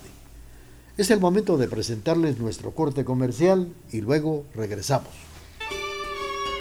Es 0.97 1.11
el 1.11 1.19
momento 1.19 1.57
de 1.57 1.67
presentarles 1.67 2.39
nuestro 2.39 2.71
corte 2.71 3.03
comercial 3.03 3.73
y 3.91 4.01
luego 4.01 4.45
regresamos. 4.53 5.09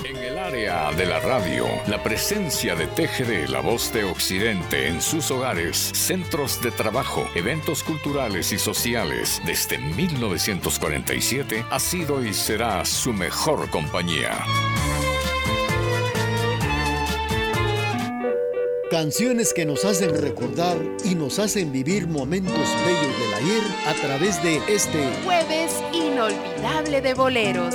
En 0.04 0.16
el 0.18 0.36
área 0.36 0.92
de 0.92 1.06
la 1.06 1.18
radio, 1.18 1.66
la 1.86 2.02
presencia 2.02 2.74
de 2.74 2.86
TGD, 2.88 3.48
la 3.48 3.60
voz 3.60 3.90
de 3.90 4.04
Occidente, 4.04 4.88
en 4.88 5.00
sus 5.00 5.30
hogares, 5.30 5.78
centros 5.78 6.60
de 6.60 6.70
trabajo, 6.70 7.26
eventos 7.34 7.82
culturales 7.82 8.52
y 8.52 8.58
sociales, 8.58 9.40
desde 9.46 9.78
1947 9.78 11.64
ha 11.70 11.80
sido 11.80 12.22
y 12.22 12.34
será 12.34 12.84
su 12.84 13.14
mejor 13.14 13.70
compañía. 13.70 14.44
Canciones 18.90 19.54
que 19.54 19.64
nos 19.64 19.86
hacen 19.86 20.20
recordar 20.20 20.76
y 21.02 21.14
nos 21.14 21.38
hacen 21.38 21.72
vivir 21.72 22.08
momentos 22.08 22.68
bellos 22.84 23.20
del 23.20 23.34
ayer 23.34 23.62
a 23.86 23.94
través 23.94 24.42
de 24.42 24.60
este 24.68 25.10
jueves 25.24 25.82
inolvidable 25.94 27.00
de 27.00 27.14
boleros. 27.14 27.74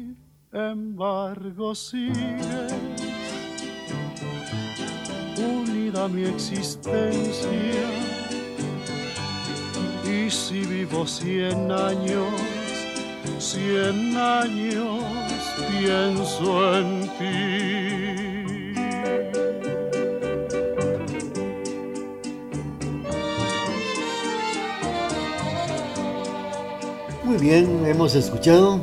embargo 0.53 1.73
sigues 1.73 2.71
unida 5.37 6.07
mi 6.07 6.25
existencia. 6.25 7.49
Y 10.05 10.29
si 10.29 10.61
vivo 10.65 11.07
cien 11.07 11.71
años, 11.71 12.33
cien 13.39 14.17
años 14.17 15.03
pienso 15.69 16.77
en 16.77 17.01
ti. 17.17 18.41
Muy 27.23 27.37
bien, 27.37 27.85
hemos 27.85 28.13
escuchado 28.15 28.81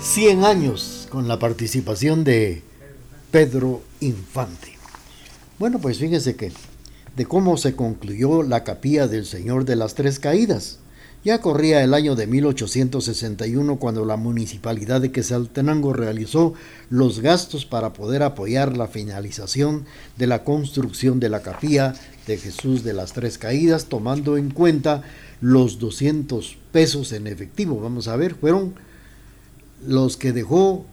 100 0.00 0.44
años 0.44 0.93
con 1.14 1.28
la 1.28 1.38
participación 1.38 2.24
de 2.24 2.60
Pedro 3.30 3.82
Infante. 4.00 4.76
Bueno, 5.60 5.78
pues 5.78 5.98
fíjense 5.98 6.34
que 6.34 6.50
de 7.14 7.24
cómo 7.24 7.56
se 7.56 7.76
concluyó 7.76 8.42
la 8.42 8.64
capilla 8.64 9.06
del 9.06 9.24
Señor 9.24 9.64
de 9.64 9.76
las 9.76 9.94
Tres 9.94 10.18
Caídas. 10.18 10.80
Ya 11.24 11.40
corría 11.40 11.84
el 11.84 11.94
año 11.94 12.16
de 12.16 12.26
1861 12.26 13.76
cuando 13.76 14.04
la 14.04 14.16
municipalidad 14.16 15.00
de 15.00 15.12
Quesaltenango 15.12 15.92
realizó 15.92 16.54
los 16.90 17.20
gastos 17.20 17.64
para 17.64 17.92
poder 17.92 18.24
apoyar 18.24 18.76
la 18.76 18.88
finalización 18.88 19.84
de 20.16 20.26
la 20.26 20.42
construcción 20.42 21.20
de 21.20 21.28
la 21.28 21.42
capilla 21.42 21.94
de 22.26 22.38
Jesús 22.38 22.82
de 22.82 22.92
las 22.92 23.12
Tres 23.12 23.38
Caídas, 23.38 23.86
tomando 23.86 24.36
en 24.36 24.50
cuenta 24.50 25.04
los 25.40 25.78
200 25.78 26.58
pesos 26.72 27.12
en 27.12 27.28
efectivo. 27.28 27.80
Vamos 27.80 28.08
a 28.08 28.16
ver, 28.16 28.34
fueron 28.34 28.74
los 29.86 30.16
que 30.16 30.32
dejó 30.32 30.86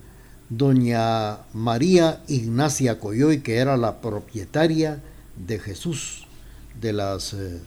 doña 0.52 1.40
María 1.54 2.22
Ignacia 2.28 3.00
Coyoy, 3.00 3.40
que 3.40 3.56
era 3.56 3.78
la 3.78 4.02
propietaria 4.02 5.02
de 5.48 5.58
Jesús 5.60 6.28
de 6.80 6.94
las 6.94 7.34
eh, 7.34 7.60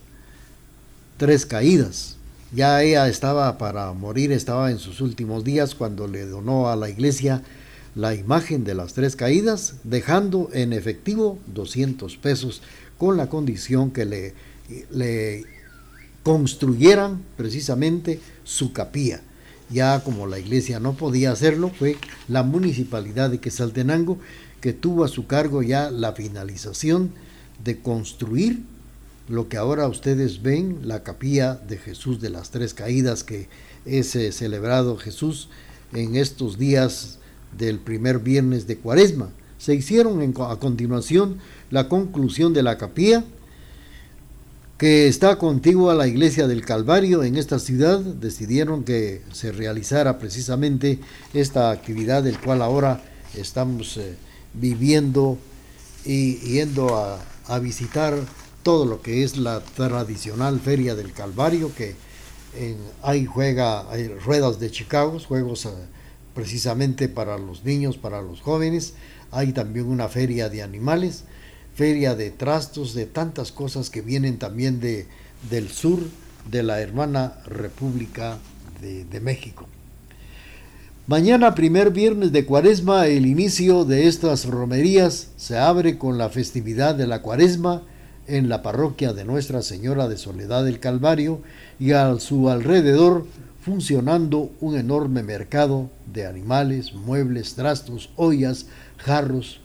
Tres 1.17 1.47
Caídas. 1.47 2.17
Ya 2.53 2.83
ella 2.83 3.09
estaba 3.09 3.57
para 3.59 3.93
morir, 3.95 4.31
estaba 4.31 4.71
en 4.71 4.79
sus 4.79 5.01
últimos 5.01 5.45
días 5.45 5.75
cuando 5.75 6.07
le 6.07 6.27
donó 6.27 6.69
a 6.69 6.77
la 6.77 6.89
iglesia 6.89 7.43
la 7.97 8.15
imagen 8.15 8.65
de 8.65 8.75
las 8.75 8.93
tres 8.93 9.17
caídas, 9.17 9.75
dejando 9.85 10.51
en 10.53 10.73
efectivo 10.73 11.39
200 11.47 12.17
pesos 12.17 12.61
con 12.99 13.17
la 13.17 13.29
condición 13.29 13.93
que 13.93 14.05
le, 14.05 14.35
le 14.91 15.45
construyeran 16.23 17.23
precisamente 17.37 18.21
su 18.43 18.73
capilla. 18.73 19.21
Ya 19.71 20.03
como 20.05 20.27
la 20.27 20.39
iglesia 20.39 20.79
no 20.81 20.95
podía 20.95 21.33
hacerlo, 21.33 21.71
fue 21.71 21.97
la 22.29 22.43
municipalidad 22.43 23.31
de 23.31 23.41
Quesaltenango 23.41 24.19
que 24.61 24.73
tuvo 24.73 25.05
a 25.05 25.09
su 25.09 25.27
cargo 25.27 25.63
ya 25.63 25.91
la 25.91 26.13
finalización 26.13 27.13
de 27.63 27.81
construir 27.81 28.63
lo 29.29 29.49
que 29.49 29.57
ahora 29.57 29.89
ustedes 29.89 30.43
ven, 30.43 30.81
la 30.83 31.03
capilla 31.03 31.55
de 31.55 31.79
Jesús 31.79 32.21
de 32.21 32.31
las 32.31 32.51
Tres 32.51 32.75
Caídas, 32.75 33.25
que 33.25 33.49
es 33.87 34.15
eh, 34.17 34.33
celebrado 34.33 34.97
Jesús 34.97 35.49
en 35.93 36.17
estos 36.17 36.59
días 36.59 37.19
del 37.57 37.79
primer 37.79 38.19
viernes 38.19 38.67
de 38.67 38.77
Cuaresma. 38.77 39.31
Se 39.59 39.75
hicieron 39.75 40.21
a 40.41 40.57
continuación 40.57 41.39
la 41.71 41.89
conclusión 41.89 42.53
de 42.53 42.63
la 42.63 42.77
capilla 42.77 43.25
que 44.79 45.07
está 45.07 45.39
contigua 45.39 45.93
a 45.93 45.97
la 45.97 46.09
iglesia 46.09 46.47
del 46.47 46.65
Calvario 46.65 47.23
en 47.23 47.37
esta 47.37 47.59
ciudad, 47.59 48.01
decidieron 48.01 48.85
que 48.85 49.23
se 49.33 49.53
realizara 49.53 50.19
precisamente 50.19 50.99
esta 51.33 51.71
actividad 51.71 52.23
del 52.23 52.41
cual 52.41 52.61
ahora 52.61 53.03
estamos 53.35 53.97
eh, 53.97 54.17
viviendo 54.53 55.39
y 56.05 56.37
yendo 56.39 56.97
a, 56.97 57.21
a, 57.47 57.59
visitar 57.61 58.15
todo 58.63 58.85
lo 58.85 59.01
que 59.01 59.23
es 59.23 59.37
la 59.37 59.61
tradicional 59.61 60.61
feria 60.61 60.95
del 60.95 61.13
Calvario, 61.13 61.73
que 61.75 61.95
en, 62.57 63.27
juega 63.27 63.91
hay 63.91 64.09
ruedas 64.09 64.59
de 64.59 64.71
Chicago, 64.71 65.19
juegos 65.21 65.67
eh, 65.67 65.71
precisamente 66.35 67.09
para 67.09 67.39
los 67.39 67.65
niños, 67.65 67.97
para 67.97 68.23
los 68.23 68.41
jóvenes, 68.41 68.95
hay 69.31 69.53
también 69.53 69.87
una 69.87 70.09
feria 70.09 70.49
de 70.49 70.63
animales, 70.63 71.25
feria 71.75 72.15
de 72.15 72.31
trastos, 72.31 72.95
de 72.95 73.07
tantas 73.07 73.53
cosas 73.53 73.91
que 73.91 74.01
vienen 74.01 74.39
también 74.39 74.81
de, 74.81 75.07
del 75.51 75.69
sur 75.69 76.01
de 76.51 76.63
la 76.63 76.81
hermana 76.81 77.35
República 77.47 78.39
de, 78.81 79.05
de 79.05 79.21
México. 79.21 79.67
Mañana, 81.07 81.55
primer 81.55 81.91
viernes 81.91 82.33
de 82.33 82.47
Cuaresma, 82.47 83.07
el 83.09 83.27
inicio 83.27 83.85
de 83.85 84.09
estas 84.09 84.47
romerías 84.47 85.29
se 85.37 85.59
abre 85.59 85.99
con 85.99 86.17
la 86.17 86.31
festividad 86.31 86.95
de 86.95 87.07
la 87.07 87.21
Cuaresma 87.21 87.83
en 88.27 88.49
la 88.49 88.63
parroquia 88.63 89.13
de 89.13 89.25
Nuestra 89.25 89.61
Señora 89.61 90.09
de 90.09 90.17
Soledad 90.17 90.65
del 90.65 90.81
Calvario 90.81 91.41
y 91.79 91.93
a 91.93 92.19
su 92.21 92.49
alrededor 92.49 93.27
funcionando 93.61 94.51
un 94.61 94.77
enorme 94.77 95.23
mercado 95.23 95.91
de 96.13 96.27
animales, 96.27 96.95
muebles, 96.95 97.55
trastos, 97.55 98.11
ollas, 98.17 98.67
jarros, 98.99 99.61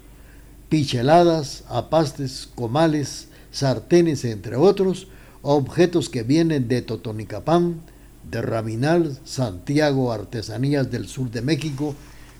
picheladas, 0.69 1.63
apastes, 1.67 2.47
comales, 2.55 3.27
sartenes, 3.51 4.23
entre 4.23 4.55
otros, 4.55 5.07
objetos 5.41 6.09
que 6.09 6.23
vienen 6.23 6.67
de 6.67 6.81
Totonicapán, 6.81 7.81
de 8.29 8.41
Raminal, 8.41 9.17
Santiago, 9.25 10.11
artesanías 10.11 10.91
del 10.91 11.07
sur 11.07 11.31
de 11.31 11.41
México, 11.41 11.95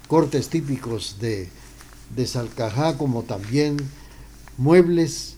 cortes 0.08 0.50
típicos 0.50 1.18
de, 1.20 1.50
de 2.16 2.28
Salcajá, 2.28 2.98
como 2.98 3.24
también 3.24 3.78
muebles 4.58 5.36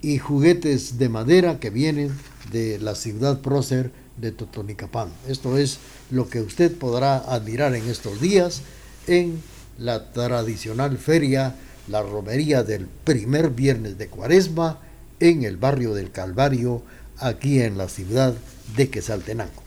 y 0.00 0.18
juguetes 0.18 0.98
de 0.98 1.08
madera 1.08 1.58
que 1.58 1.70
vienen 1.70 2.16
de 2.52 2.78
la 2.78 2.94
ciudad 2.94 3.40
prócer 3.40 3.90
de 4.16 4.30
Totonicapán. 4.30 5.08
Esto 5.26 5.58
es 5.58 5.78
lo 6.10 6.28
que 6.28 6.40
usted 6.40 6.76
podrá 6.76 7.18
admirar 7.18 7.74
en 7.74 7.88
estos 7.88 8.20
días 8.20 8.62
en 9.06 9.40
la 9.78 10.12
tradicional 10.12 10.98
feria 10.98 11.54
la 11.88 12.02
romería 12.02 12.62
del 12.62 12.86
primer 12.86 13.50
viernes 13.50 13.98
de 13.98 14.08
Cuaresma 14.08 14.78
en 15.20 15.42
el 15.44 15.56
barrio 15.56 15.94
del 15.94 16.10
Calvario, 16.10 16.82
aquí 17.18 17.60
en 17.60 17.78
la 17.78 17.88
ciudad 17.88 18.34
de 18.76 18.88
Quesaltenango. 18.88 19.62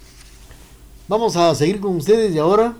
Vamos 1.07 1.35
a 1.35 1.53
seguir 1.55 1.79
con 1.79 1.95
ustedes 1.95 2.33
y 2.33 2.39
ahora 2.39 2.75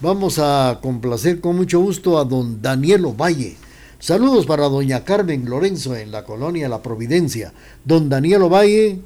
vamos 0.00 0.38
a 0.38 0.80
complacer 0.82 1.40
con 1.40 1.56
mucho 1.56 1.80
gusto 1.80 2.18
a 2.18 2.24
don 2.24 2.60
Daniel 2.60 3.06
Valle. 3.06 3.56
Saludos 4.00 4.46
para 4.46 4.68
doña 4.68 5.04
Carmen 5.04 5.48
Lorenzo 5.48 5.96
en 5.96 6.10
la 6.10 6.24
colonia 6.24 6.68
La 6.68 6.82
Providencia. 6.82 7.52
Don 7.84 8.08
Daniel 8.08 8.52
Valle 8.52 9.00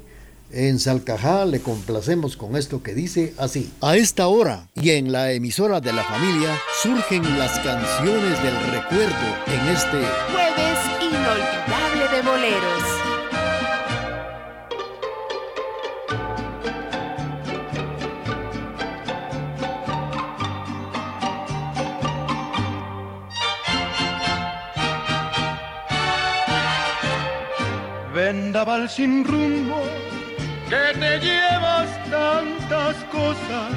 en 0.53 0.79
Salcajá 0.79 1.45
le 1.45 1.59
complacemos 1.59 2.37
con 2.37 2.55
esto 2.55 2.83
que 2.83 2.93
dice 2.93 3.33
así. 3.37 3.71
A 3.81 3.97
esta 3.97 4.27
hora 4.27 4.67
y 4.75 4.91
en 4.91 5.11
la 5.11 5.31
emisora 5.31 5.81
de 5.81 5.93
la 5.93 6.03
familia 6.03 6.59
surgen 6.81 7.23
las 7.39 7.59
canciones 7.59 8.43
del 8.43 8.55
recuerdo 8.71 9.13
en 9.47 9.67
este 9.67 9.97
jueves 10.31 10.79
inolvidable 11.01 12.15
de 12.15 12.21
boleros. 12.21 12.83
Vendaval 28.13 28.89
sin 28.89 29.25
rumbo 29.25 29.81
que 30.73 30.99
te 30.99 31.19
llevas 31.19 31.89
tantas 32.09 32.95
cosas 33.17 33.71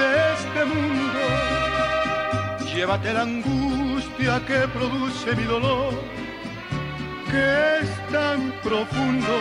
de 0.00 0.10
este 0.34 0.64
mundo. 0.72 1.20
Llévate 2.74 3.12
la 3.14 3.22
angustia 3.22 4.42
que 4.46 4.68
produce 4.76 5.34
mi 5.34 5.44
dolor, 5.44 5.94
que 7.30 7.44
es 7.80 7.90
tan 8.12 8.52
profundo. 8.62 9.34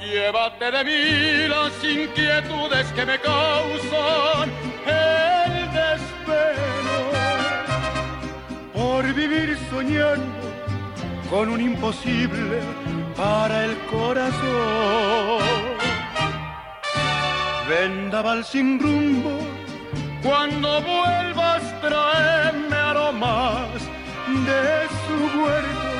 Llévate 0.00 0.70
de 0.76 0.82
mí 0.88 1.48
las 1.54 1.72
inquietudes 1.84 2.86
que 2.96 3.06
me 3.06 3.18
causan 3.20 4.48
el 4.86 5.52
desespero 5.80 6.98
por 8.74 9.02
vivir 9.14 9.56
soñando 9.70 10.44
con 11.30 11.48
un 11.50 11.60
imposible 11.60 12.58
para 13.22 13.66
el 13.66 13.74
corazón. 13.96 15.42
Vendaval 17.68 18.44
sin 18.44 18.80
rumbo, 18.80 19.34
cuando 20.24 20.68
vuelvas 20.82 21.62
traerme 21.80 22.76
aromas 22.76 23.80
de 24.48 24.64
su 25.02 25.16
huerto 25.38 25.90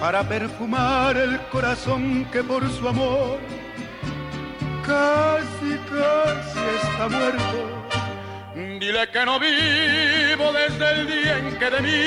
para 0.00 0.20
perfumar 0.22 1.16
el 1.16 1.38
corazón 1.54 2.26
que 2.32 2.42
por 2.42 2.62
su 2.76 2.88
amor 2.88 3.38
casi, 4.86 5.70
casi 5.92 6.62
está 6.80 7.04
muerto. 7.16 7.58
Dile 8.80 9.04
que 9.12 9.24
no 9.28 9.38
vivo 9.38 10.46
desde 10.60 10.86
el 10.94 11.00
día 11.06 11.38
en 11.38 11.58
que 11.58 11.68
de 11.74 11.80
mí 11.86 12.00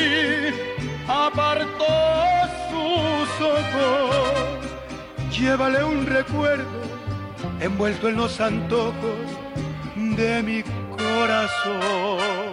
apartó 1.08 2.26
ojos. 3.42 4.36
Llévale 5.32 5.84
un 5.84 6.06
recuerdo 6.06 6.66
envuelto 7.60 8.10
en 8.10 8.18
los 8.18 8.40
antojos 8.40 9.18
de 9.96 10.44
mi 10.44 10.64
corazón. 10.98 12.45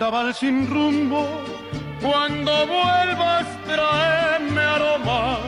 Vendaval 0.00 0.32
sin 0.32 0.66
rumbo, 0.66 1.26
cuando 2.00 2.66
vuelvas 2.66 3.46
traerme 3.66 4.62
aromas 4.62 5.40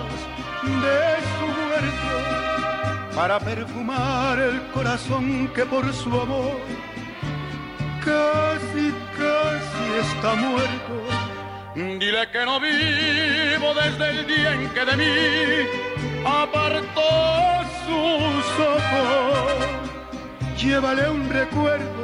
de 0.85 1.01
su 1.33 1.47
huerto 1.71 3.15
para 3.17 3.41
perfumar 3.41 4.38
el 4.38 4.61
corazón 4.75 5.49
que 5.55 5.65
por 5.65 5.91
su 5.95 6.11
amor 6.21 6.61
casi, 8.05 8.93
casi 9.17 9.85
está 10.07 10.35
muerto. 10.35 10.95
Dile 11.75 12.29
que 12.31 12.45
no 12.45 12.61
vivo 12.61 13.73
desde 13.73 14.11
el 14.11 14.27
día 14.27 14.53
en 14.53 14.69
que 14.69 14.85
de 14.85 14.97
mí 14.99 15.12
apartó 16.27 17.11
sus 17.87 18.45
ojos. 18.61 19.67
Llévale 20.59 21.09
un 21.09 21.31
recuerdo 21.31 22.02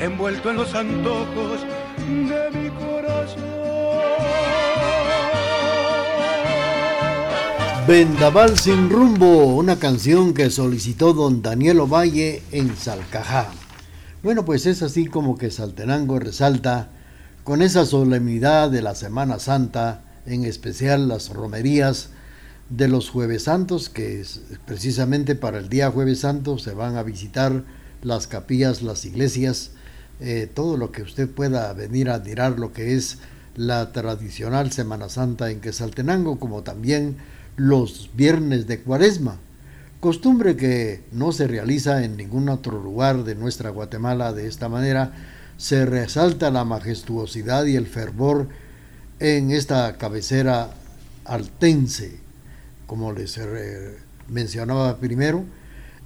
envuelto 0.00 0.50
en 0.50 0.56
los 0.56 0.74
antojos 0.74 1.60
de 2.08 2.58
mi 2.58 2.70
corazón. 2.70 3.44
Vendaval 7.86 8.58
sin 8.58 8.88
rumbo, 8.88 9.56
una 9.56 9.76
canción 9.76 10.32
que 10.32 10.50
solicitó 10.50 11.12
don 11.12 11.42
Daniel 11.42 11.80
Ovalle 11.80 12.42
en 12.50 12.76
Salcajá. 12.76 13.48
Bueno, 14.22 14.44
pues 14.44 14.66
es 14.66 14.82
así 14.82 15.06
como 15.06 15.36
que 15.36 15.50
Saltenango 15.50 16.18
resalta 16.18 16.90
con 17.44 17.62
esa 17.62 17.84
solemnidad 17.84 18.70
de 18.70 18.82
la 18.82 18.94
Semana 18.94 19.38
Santa, 19.38 20.02
en 20.24 20.44
especial 20.44 21.08
las 21.08 21.30
romerías 21.30 22.10
de 22.68 22.86
los 22.88 23.10
jueves 23.10 23.44
santos, 23.44 23.88
que 23.88 24.20
es 24.20 24.42
precisamente 24.66 25.34
para 25.34 25.58
el 25.58 25.68
día 25.68 25.90
jueves 25.90 26.20
santo 26.20 26.58
se 26.58 26.72
van 26.72 26.96
a 26.96 27.02
visitar 27.02 27.64
las 28.02 28.26
capillas, 28.26 28.82
las 28.82 29.04
iglesias 29.04 29.72
eh, 30.20 30.48
todo 30.52 30.76
lo 30.76 30.92
que 30.92 31.02
usted 31.02 31.28
pueda 31.28 31.72
venir 31.72 32.10
a 32.10 32.14
admirar 32.14 32.58
lo 32.58 32.72
que 32.72 32.94
es 32.94 33.18
la 33.56 33.92
tradicional 33.92 34.70
Semana 34.72 35.08
Santa 35.08 35.50
en 35.50 35.60
Quesaltenango, 35.60 36.38
como 36.38 36.62
también 36.62 37.16
los 37.56 38.10
viernes 38.14 38.66
de 38.66 38.80
Cuaresma, 38.80 39.38
costumbre 40.00 40.56
que 40.56 41.02
no 41.12 41.32
se 41.32 41.46
realiza 41.46 42.04
en 42.04 42.16
ningún 42.16 42.48
otro 42.48 42.82
lugar 42.82 43.24
de 43.24 43.34
nuestra 43.34 43.70
Guatemala 43.70 44.32
de 44.32 44.46
esta 44.46 44.68
manera, 44.68 45.12
se 45.56 45.84
resalta 45.84 46.50
la 46.50 46.64
majestuosidad 46.64 47.66
y 47.66 47.76
el 47.76 47.86
fervor 47.86 48.48
en 49.18 49.50
esta 49.50 49.98
cabecera 49.98 50.70
altense, 51.24 52.18
como 52.86 53.12
les 53.12 53.36
eh, 53.36 53.98
mencionaba 54.28 54.96
primero, 54.96 55.44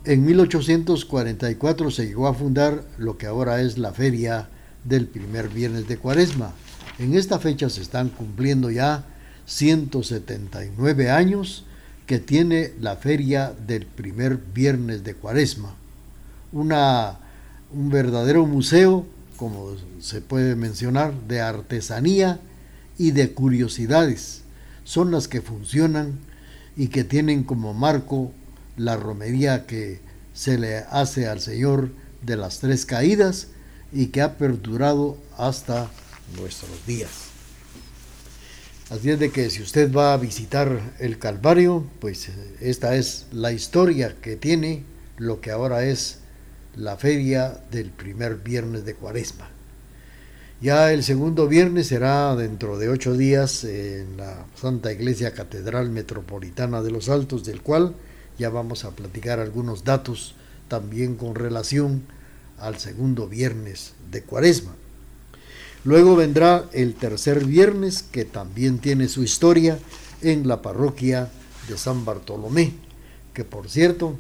en 0.05 0.25
1844 0.25 1.91
se 1.91 2.07
llegó 2.07 2.27
a 2.27 2.35
fundar 2.35 2.85
lo 2.99 3.17
que 3.17 3.27
ahora 3.27 3.63
es 3.63 3.79
la 3.79 3.93
feria 3.93 4.49
del 4.85 5.07
primer 5.07 5.49
viernes 5.49 5.89
de 5.89 5.97
Cuaresma. 5.97 6.53
En 6.99 7.15
esta 7.15 7.39
fecha 7.39 7.71
se 7.71 7.81
están 7.81 8.11
cumpliendo 8.11 8.71
ya 8.71 9.05
179 9.47 11.11
años 11.11 11.65
que 12.07 12.19
tiene 12.19 12.73
la 12.81 12.97
feria 12.97 13.55
del 13.67 13.87
primer 13.87 14.37
viernes 14.37 15.05
de 15.05 15.15
Cuaresma. 15.15 15.75
Una, 16.53 17.19
un 17.73 17.89
verdadero 17.89 18.47
museo, 18.47 19.07
como 19.39 19.75
se 20.01 20.21
puede 20.21 20.55
mencionar, 20.55 21.15
de 21.27 21.41
artesanía 21.41 22.41
y 22.99 23.13
de 23.13 23.33
curiosidades. 23.33 24.43
Son 24.85 25.11
las 25.11 25.29
que 25.29 25.41
funcionan 25.41 26.19
y 26.77 26.89
que 26.89 27.05
tienen 27.05 27.43
como 27.43 27.73
marco 27.73 28.33
la 28.77 28.97
romería 28.97 29.67
que 29.67 30.01
se 30.33 30.59
le 30.59 30.79
hace 30.79 31.27
al 31.27 31.41
Señor 31.41 31.91
de 32.23 32.37
las 32.37 32.61
tres 32.61 32.87
caídas 32.87 33.49
y 33.93 34.07
que 34.07 34.23
ha 34.23 34.37
perdurado 34.37 35.17
hasta 35.37 35.91
nuestros 36.37 36.85
días. 36.87 37.11
Así 38.91 39.11
es 39.11 39.19
de 39.19 39.31
que 39.31 39.49
si 39.51 39.63
usted 39.63 39.93
va 39.93 40.13
a 40.13 40.19
visitar 40.19 40.95
el 40.99 41.19
Calvario, 41.19 41.87
pues 42.01 42.29
esta 42.61 42.97
es 42.97 43.27
la 43.33 43.53
historia 43.53 44.15
que 44.21 44.37
tiene 44.37 44.85
lo 45.17 45.41
que 45.41 45.51
ahora 45.51 45.85
es 45.85 46.19
la 46.77 46.97
feria 46.97 47.61
del 47.71 47.91
primer 47.91 48.37
viernes 48.37 48.85
de 48.85 48.95
Cuaresma. 48.95 49.49
Ya 50.61 50.93
el 50.93 51.03
segundo 51.03 51.47
viernes 51.47 51.89
será 51.89 52.35
dentro 52.37 52.79
de 52.79 52.89
ocho 52.89 53.15
días 53.15 53.65
en 53.65 54.17
la 54.17 54.47
Santa 54.55 54.93
Iglesia 54.93 55.33
Catedral 55.33 55.91
Metropolitana 55.91 56.83
de 56.83 56.91
los 56.91 57.09
Altos, 57.09 57.45
del 57.45 57.63
cual 57.63 57.95
ya 58.39 58.51
vamos 58.51 58.85
a 58.85 58.91
platicar 58.91 59.41
algunos 59.41 59.85
datos 59.85 60.35
también 60.69 61.17
con 61.17 61.35
relación 61.35 62.03
al 62.59 62.79
segundo 62.79 63.29
viernes 63.29 63.95
de 64.11 64.23
Cuaresma. 64.23 64.75
Luego 65.85 66.17
vendrá 66.17 66.65
el 66.73 66.95
tercer 66.95 67.45
viernes, 67.45 68.03
que 68.03 68.25
también 68.25 68.79
tiene 68.79 69.09
su 69.09 69.23
historia 69.23 69.79
en 70.23 70.49
la 70.49 70.63
parroquia 70.63 71.31
de 71.69 71.77
San 71.77 72.05
Bartolomé, 72.05 72.73
que 73.35 73.45
por 73.45 73.69
cierto, 73.69 74.19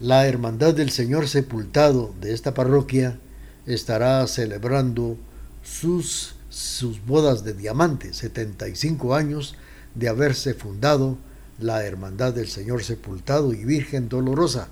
la 0.00 0.26
Hermandad 0.26 0.72
del 0.72 0.90
Señor 0.90 1.28
Sepultado 1.28 2.14
de 2.20 2.32
esta 2.32 2.54
parroquia 2.54 3.18
estará 3.66 4.26
celebrando 4.26 5.18
sus, 5.62 6.34
sus 6.48 7.04
bodas 7.04 7.44
de 7.44 7.52
diamante, 7.52 8.14
75 8.14 9.14
años 9.14 9.56
de 9.94 10.08
haberse 10.08 10.54
fundado 10.54 11.18
la 11.60 11.84
Hermandad 11.84 12.34
del 12.34 12.48
Señor 12.48 12.82
Sepultado 12.82 13.52
y 13.52 13.64
Virgen 13.64 14.08
Dolorosa, 14.08 14.68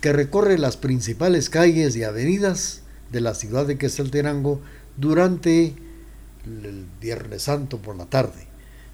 que 0.00 0.12
recorre 0.12 0.58
las 0.58 0.76
principales 0.76 1.50
calles 1.50 1.96
y 1.96 2.04
avenidas 2.04 2.82
de 3.12 3.20
la 3.20 3.34
ciudad 3.34 3.66
de 3.66 3.78
Quesaltenango 3.78 4.60
durante 4.96 5.74
el 6.44 6.86
Viernes 7.00 7.42
Santo 7.42 7.78
por 7.78 7.96
la 7.96 8.06
tarde. 8.06 8.46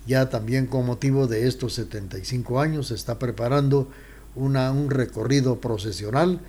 Ya 0.06 0.30
también 0.30 0.66
con 0.66 0.86
motivo 0.86 1.26
de 1.26 1.46
estos 1.46 1.74
75 1.74 2.60
años 2.60 2.90
está 2.90 3.18
preparando 3.18 3.88
una, 4.34 4.72
un 4.72 4.90
recorrido 4.90 5.60
procesional 5.60 6.40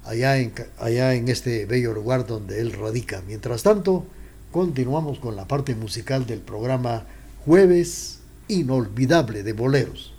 allá 0.05 0.38
en, 0.38 0.53
allá 0.79 1.14
en 1.14 1.29
este 1.29 1.67
bello 1.67 1.93
lugar 1.93 2.27
donde 2.27 2.61
él 2.61 2.73
radica. 2.73 3.23
Mientras 3.27 3.62
tanto, 3.62 4.05
continuamos 4.53 5.19
con 5.19 5.37
la 5.37 5.49
parte 5.49 5.75
musical 5.75 6.27
del 6.27 6.40
programa 6.40 7.05
Jueves 7.45 8.21
Inolvidable 8.49 9.43
de 9.43 9.53
Boleros. 9.53 10.14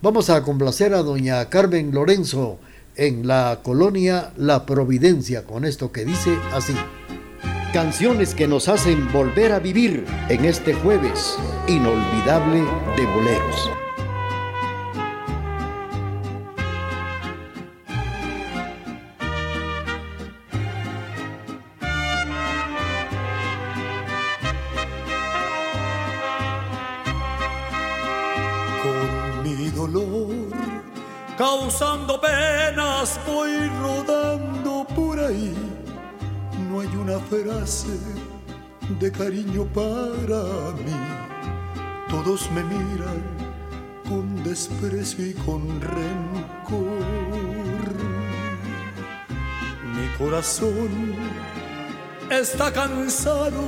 Vamos 0.00 0.30
a 0.30 0.42
complacer 0.42 0.94
a 0.94 1.02
doña 1.02 1.48
Carmen 1.48 1.92
Lorenzo 1.92 2.60
en 2.94 3.26
la 3.26 3.60
colonia 3.62 4.32
La 4.36 4.64
Providencia 4.64 5.44
con 5.44 5.64
esto 5.64 5.90
que 5.90 6.04
dice 6.04 6.36
así. 6.52 6.74
Canciones 7.72 8.34
que 8.34 8.46
nos 8.46 8.68
hacen 8.68 9.12
volver 9.12 9.52
a 9.52 9.58
vivir 9.58 10.04
en 10.28 10.44
este 10.44 10.72
jueves 10.74 11.36
inolvidable 11.66 12.60
de 12.96 13.06
boleros. 13.06 13.87
Penas 33.08 33.20
voy 33.26 33.68
rodando 33.80 34.86
por 34.94 35.18
ahí. 35.18 35.54
No 36.68 36.80
hay 36.80 36.88
una 36.88 37.18
frase 37.18 37.98
de 39.00 39.12
cariño 39.12 39.64
para 39.66 40.72
mí. 40.84 40.96
Todos 42.08 42.50
me 42.52 42.62
miran 42.64 43.22
con 44.08 44.42
desprecio 44.42 45.26
y 45.26 45.34
con 45.34 45.80
rencor. 45.80 46.78
Mi 49.94 50.08
corazón 50.16 51.14
está 52.30 52.72
cansado, 52.72 53.62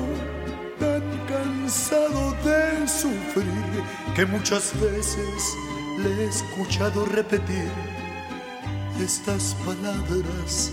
tan 0.79 1.03
cansado 1.29 2.33
de 2.45 2.89
sufrir 2.89 3.83
que 4.15 4.25
muchas 4.27 4.73
veces 4.81 5.55
le 5.99 6.25
he 6.25 6.29
escuchado 6.29 7.05
repetir 7.05 8.00
estas 9.01 9.57
palabras 9.65 10.73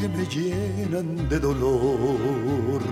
que 0.00 0.08
me 0.08 0.24
llenan 0.26 1.28
de 1.28 1.38
dolor. 1.38 2.82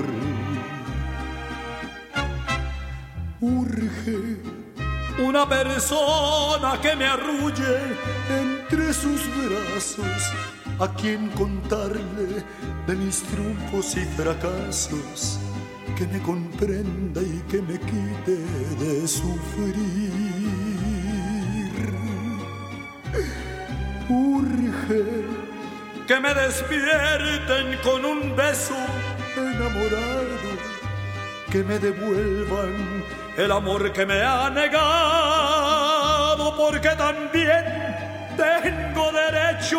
Urge 3.40 4.38
una 5.18 5.46
persona 5.48 6.80
que 6.80 6.96
me 6.96 7.06
arrulle 7.06 7.76
entre 8.30 8.92
sus 8.94 9.20
brazos, 9.37 10.32
a 10.78 10.88
quien 10.94 11.28
contarle 11.30 12.44
de 12.87 12.94
mis 12.96 13.22
triunfos 13.22 13.96
y 13.96 14.04
fracasos, 14.16 15.38
que 15.96 16.06
me 16.06 16.20
comprenda 16.22 17.20
y 17.20 17.42
que 17.50 17.61
me 17.61 17.78
quite 17.78 18.38
de 18.80 19.06
sufrir. 19.06 20.12
Que 26.07 26.20
me 26.20 26.35
despierten 26.35 27.78
con 27.83 28.05
un 28.05 28.37
beso 28.37 28.74
enamorado, 29.37 30.59
que 31.50 31.62
me 31.62 31.78
devuelvan 31.78 33.05
el 33.37 33.52
amor 33.52 33.92
que 33.92 34.05
me 34.05 34.20
ha 34.22 34.50
negado, 34.50 34.85
porque 36.57 36.90
también 36.90 37.64
tengo 38.37 39.12
derecho 39.12 39.78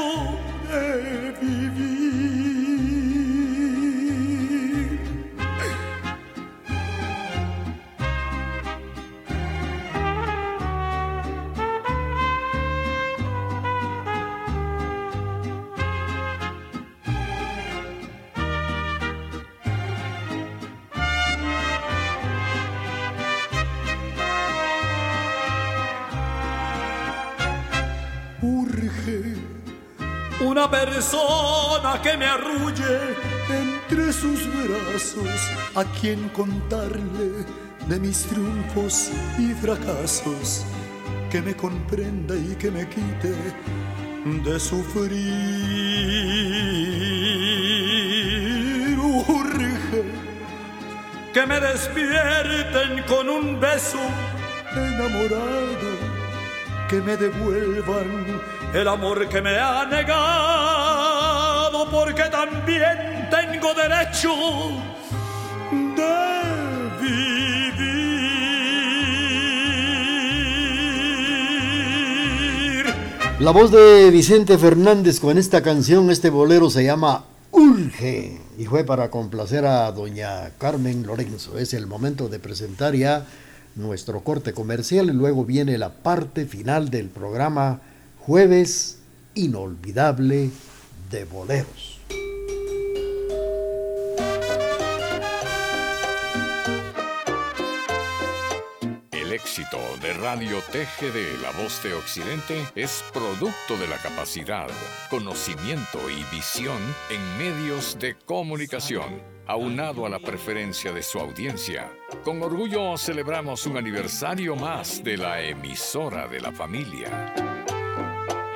una 30.64 30.72
persona 30.72 32.02
que 32.02 32.16
me 32.16 32.26
arrulle 32.26 33.18
entre 33.50 34.14
sus 34.14 34.48
brazos, 34.48 35.50
a 35.76 35.84
quien 36.00 36.30
contarle 36.30 37.46
de 37.88 38.00
mis 38.00 38.26
triunfos 38.28 39.10
y 39.38 39.54
fracasos, 39.56 40.66
que 41.30 41.42
me 41.42 41.54
comprenda 41.54 42.36
y 42.36 42.56
que 42.56 42.72
me 42.72 42.88
quite 42.88 43.36
de 44.26 44.60
sufrir. 44.60 45.10
Urge 49.28 50.04
que 51.34 51.46
me 51.46 51.60
despierten 51.60 53.04
con 53.06 53.28
un 53.28 53.60
beso 53.60 54.00
enamorado, 54.76 55.92
que 56.88 57.02
me 57.02 57.18
devuelvan 57.18 58.42
el 58.74 58.88
amor 58.88 59.30
que 59.30 59.40
me 59.42 59.58
ha 59.60 59.86
negado, 59.86 60.12
porque 61.92 62.24
también 62.24 63.30
tengo 63.30 63.72
derecho 63.76 64.32
de 65.96 66.92
vivir. 67.00 67.34
La 73.40 73.52
voz 73.52 73.70
de 73.72 74.10
Vicente 74.10 74.58
Fernández 74.58 75.20
con 75.20 75.38
esta 75.38 75.62
canción, 75.62 76.10
este 76.10 76.32
bolero 76.32 76.72
se 76.72 76.84
llama 76.84 77.26
Urge 77.52 78.40
y 78.58 78.66
fue 78.66 78.84
para 78.84 79.12
complacer 79.12 79.68
a 79.68 79.92
doña 79.92 80.50
Carmen 80.58 81.06
Lorenzo. 81.06 81.60
Es 81.60 81.76
el 81.76 81.86
momento 81.86 82.28
de 82.28 82.40
presentar 82.40 82.96
ya 82.96 83.28
nuestro 83.76 84.22
corte 84.22 84.52
comercial 84.54 85.10
y 85.10 85.14
luego 85.14 85.46
viene 85.46 85.78
la 85.78 85.90
parte 85.90 86.46
final 86.46 86.90
del 86.90 87.10
programa 87.10 87.82
Jueves 88.26 89.02
inolvidable 89.36 90.50
de 91.12 91.26
boleros. 91.26 92.00
El 99.12 99.34
éxito 99.34 99.78
de 100.02 100.14
Radio 100.14 100.60
TGD 100.72 101.42
La 101.42 101.52
Voz 101.62 101.84
de 101.84 101.96
Occidente 101.96 102.66
es 102.76 103.04
producto 103.12 103.76
de 103.78 103.90
la 103.90 103.98
capacidad, 103.98 104.70
conocimiento 105.10 106.00
y 106.10 106.24
visión 106.34 106.80
en 107.10 107.38
medios 107.38 108.00
de 108.00 108.16
comunicación, 108.16 109.22
aunado 109.48 110.06
a 110.06 110.10
la 110.10 110.20
preferencia 110.20 110.94
de 110.94 111.04
su 111.04 111.20
audiencia. 111.20 111.92
Con 112.24 112.42
orgullo 112.42 112.98
celebramos 112.98 113.66
un 113.66 113.76
aniversario 113.76 114.56
más 114.56 115.04
de 115.04 115.18
la 115.18 115.42
emisora 115.42 116.26
de 116.30 116.40
la 116.40 116.54
familia 116.54 117.53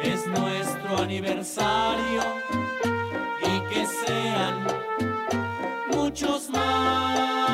es 0.02 0.28
nuestro 0.28 0.98
aniversario 0.98 2.22
y 3.42 3.74
que 3.74 3.86
sean 3.86 4.68
muchos 5.92 6.50
más. 6.50 7.47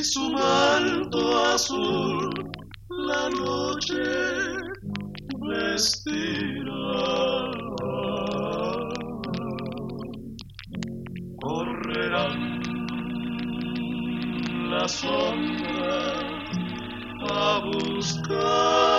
Y 0.00 0.04
su 0.04 0.30
manto 0.30 1.20
azul 1.52 2.30
la 2.88 3.28
noche 3.28 4.02
vestirá. 5.50 6.70
Correrán 11.42 12.62
las 14.70 14.92
sombras 14.92 16.24
a 17.30 17.60
buscar 17.66 18.89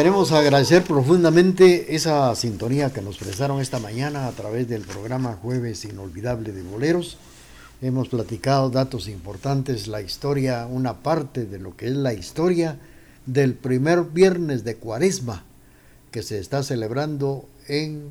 queremos 0.00 0.32
agradecer 0.32 0.82
profundamente 0.82 1.94
esa 1.94 2.34
sintonía 2.34 2.90
que 2.90 3.02
nos 3.02 3.18
prestaron 3.18 3.60
esta 3.60 3.80
mañana 3.80 4.28
a 4.28 4.32
través 4.32 4.66
del 4.66 4.80
programa 4.80 5.38
Jueves 5.42 5.84
Inolvidable 5.84 6.52
de 6.52 6.62
Boleros. 6.62 7.18
Hemos 7.82 8.08
platicado 8.08 8.70
datos 8.70 9.08
importantes, 9.08 9.88
la 9.88 10.00
historia, 10.00 10.64
una 10.64 11.02
parte 11.02 11.44
de 11.44 11.58
lo 11.58 11.76
que 11.76 11.88
es 11.88 11.92
la 11.92 12.14
historia 12.14 12.78
del 13.26 13.52
primer 13.52 14.04
viernes 14.04 14.64
de 14.64 14.76
Cuaresma 14.76 15.44
que 16.10 16.22
se 16.22 16.38
está 16.38 16.62
celebrando 16.62 17.46
en 17.68 18.10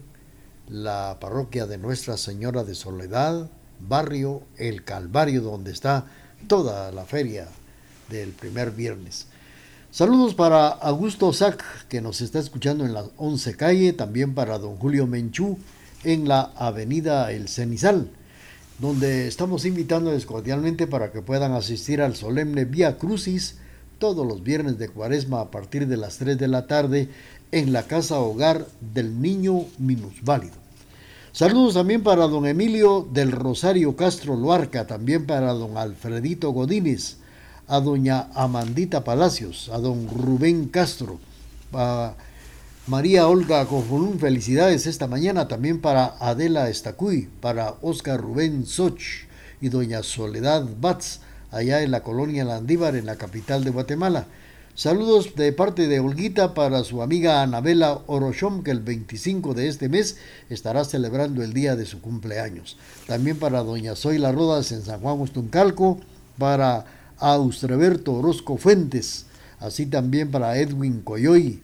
la 0.68 1.18
parroquia 1.20 1.66
de 1.66 1.80
Nuestra 1.80 2.18
Señora 2.18 2.64
de 2.64 2.76
Soledad, 2.76 3.50
barrio 3.80 4.44
El 4.58 4.84
Calvario, 4.84 5.42
donde 5.42 5.72
está 5.72 6.06
toda 6.46 6.92
la 6.92 7.06
feria 7.06 7.48
del 8.12 8.30
primer 8.30 8.70
viernes. 8.70 9.26
Saludos 9.92 10.36
para 10.36 10.68
Augusto 10.68 11.34
Zac, 11.34 11.88
que 11.88 12.00
nos 12.00 12.22
está 12.22 12.38
escuchando 12.38 12.86
en 12.86 12.94
la 12.94 13.06
11 13.18 13.56
calle, 13.56 13.92
también 13.92 14.36
para 14.36 14.60
don 14.60 14.76
Julio 14.76 15.08
Menchú 15.08 15.58
en 16.04 16.28
la 16.28 16.52
avenida 16.56 17.32
El 17.32 17.48
Cenizal, 17.48 18.08
donde 18.78 19.28
estamos 19.28 19.66
invitándoles 19.66 20.28
cordialmente 20.28 20.86
para 20.86 21.12
que 21.12 21.24
puedan 21.24 21.54
asistir 21.54 22.04
al 22.04 22.16
solemne 22.16 22.66
Vía 22.66 23.00
Crucis 23.00 23.58
todos 23.98 24.28
los 24.28 24.44
viernes 24.44 24.78
de 24.78 24.90
cuaresma 24.90 25.42
a 25.42 25.50
partir 25.50 25.88
de 25.88 25.98
las 25.98 26.20
3 26.20 26.38
de 26.38 26.48
la 26.48 26.68
tarde 26.68 27.10
en 27.52 27.74
la 27.74 27.88
casa 27.88 28.20
hogar 28.20 28.68
del 28.94 29.20
niño 29.20 29.66
minusválido. 29.80 30.54
Saludos 31.32 31.74
también 31.74 32.04
para 32.04 32.28
don 32.28 32.46
Emilio 32.46 33.08
del 33.12 33.32
Rosario 33.32 33.96
Castro 33.96 34.36
Luarca, 34.36 34.86
también 34.86 35.26
para 35.26 35.52
don 35.54 35.78
Alfredito 35.78 36.52
Godínez, 36.52 37.18
a 37.70 37.80
doña 37.80 38.28
Amandita 38.34 39.04
Palacios, 39.04 39.70
a 39.72 39.78
don 39.78 40.10
Rubén 40.10 40.68
Castro, 40.70 41.20
a 41.72 42.16
María 42.88 43.28
Olga 43.28 43.64
Cofulún, 43.68 44.20
felicidades 44.20 44.88
esta 44.88 45.06
mañana, 45.06 45.48
también 45.48 45.80
para 45.80 46.16
Adela 46.20 46.68
Estacuy, 46.70 47.30
para 47.40 47.76
Oscar 47.84 48.20
Rubén 48.20 48.66
Soch 48.66 49.30
y 49.62 49.70
doña 49.70 50.02
Soledad 50.02 50.66
Batz, 50.82 51.20
allá 51.52 51.84
en 51.84 51.92
la 51.92 52.02
colonia 52.02 52.44
Landívar, 52.44 52.96
en 52.96 53.06
la 53.06 53.18
capital 53.18 53.64
de 53.64 53.70
Guatemala. 53.70 54.26
Saludos 54.74 55.36
de 55.36 55.54
parte 55.54 55.88
de 55.88 56.00
Olguita 56.00 56.56
para 56.56 56.84
su 56.84 57.04
amiga 57.04 57.44
Anabela 57.44 58.00
Orochom, 58.08 58.64
que 58.64 58.72
el 58.72 58.80
25 58.80 59.54
de 59.54 59.68
este 59.68 59.90
mes 59.90 60.18
estará 60.50 60.86
celebrando 60.86 61.44
el 61.44 61.54
día 61.54 61.76
de 61.76 61.86
su 61.86 62.02
cumpleaños. 62.02 62.78
También 63.06 63.38
para 63.38 63.62
doña 63.62 63.96
Zoila 63.96 64.32
Rodas 64.32 64.72
en 64.72 64.82
San 64.82 65.02
Juan 65.02 65.20
Ustuncalco, 65.20 66.00
para 66.40 66.86
Austreberto 67.20 68.14
Orozco 68.14 68.58
Fuentes, 68.58 69.26
así 69.60 69.86
también 69.86 70.32
para 70.32 70.58
Edwin 70.58 71.02
Coyoy, 71.02 71.62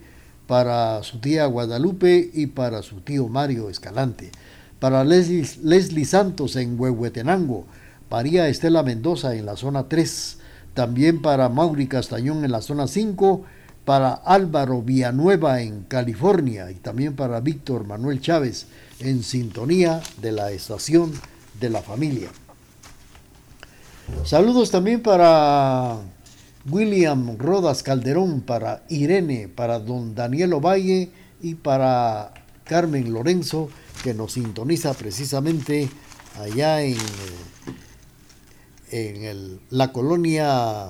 para 0.47 1.01
su 1.03 1.19
tía 1.19 1.45
Guadalupe 1.45 2.29
y 2.33 2.47
para 2.47 2.81
su 2.81 3.01
tío 3.01 3.27
Mario 3.27 3.69
Escalante. 3.69 4.31
Para 4.79 5.03
Leslie, 5.03 5.47
Leslie 5.63 6.05
Santos 6.05 6.55
en 6.55 6.79
Huehuetenango, 6.79 7.65
María 8.09 8.47
Estela 8.47 8.81
Mendoza 8.81 9.35
en 9.35 9.45
la 9.45 9.57
zona 9.57 9.89
3, 9.89 10.37
también 10.73 11.21
para 11.21 11.49
Mauri 11.49 11.87
Castañón 11.87 12.45
en 12.45 12.51
la 12.51 12.61
zona 12.61 12.87
5, 12.87 13.43
para 13.83 14.13
Álvaro 14.13 14.81
Villanueva 14.81 15.61
en 15.61 15.83
California 15.83 16.71
y 16.71 16.75
también 16.75 17.15
para 17.15 17.39
Víctor 17.41 17.85
Manuel 17.85 18.21
Chávez 18.21 18.67
en 18.99 19.23
sintonía 19.23 20.01
de 20.21 20.31
la 20.31 20.51
estación 20.51 21.11
de 21.59 21.69
la 21.69 21.81
familia. 21.81 22.29
Saludos 24.23 24.71
también 24.71 25.01
para 25.01 25.97
William 26.69 27.37
Rodas 27.37 27.83
Calderón, 27.83 28.41
para 28.41 28.83
Irene, 28.89 29.47
para 29.47 29.79
don 29.79 30.15
Daniel 30.15 30.53
Ovalle 30.53 31.11
y 31.41 31.55
para 31.55 32.33
Carmen 32.63 33.13
Lorenzo, 33.13 33.69
que 34.03 34.13
nos 34.13 34.33
sintoniza 34.33 34.93
precisamente 34.93 35.89
allá 36.39 36.81
en, 36.81 36.97
en 38.91 39.23
el, 39.23 39.59
la 39.69 39.91
colonia, 39.91 40.87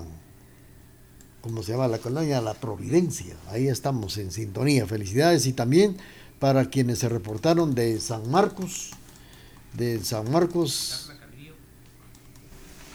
¿cómo 1.41 1.63
se 1.63 1.73
llama? 1.73 1.87
La 1.87 1.99
colonia 1.99 2.41
La 2.41 2.53
Providencia. 2.53 3.35
Ahí 3.49 3.67
estamos 3.67 4.17
en 4.17 4.31
sintonía. 4.31 4.85
Felicidades 4.87 5.45
y 5.45 5.53
también 5.53 5.97
para 6.39 6.69
quienes 6.69 6.99
se 6.99 7.09
reportaron 7.09 7.75
de 7.75 7.99
San 7.99 8.29
Marcos, 8.29 8.91
de 9.73 10.03
San 10.03 10.31
Marcos, 10.31 11.04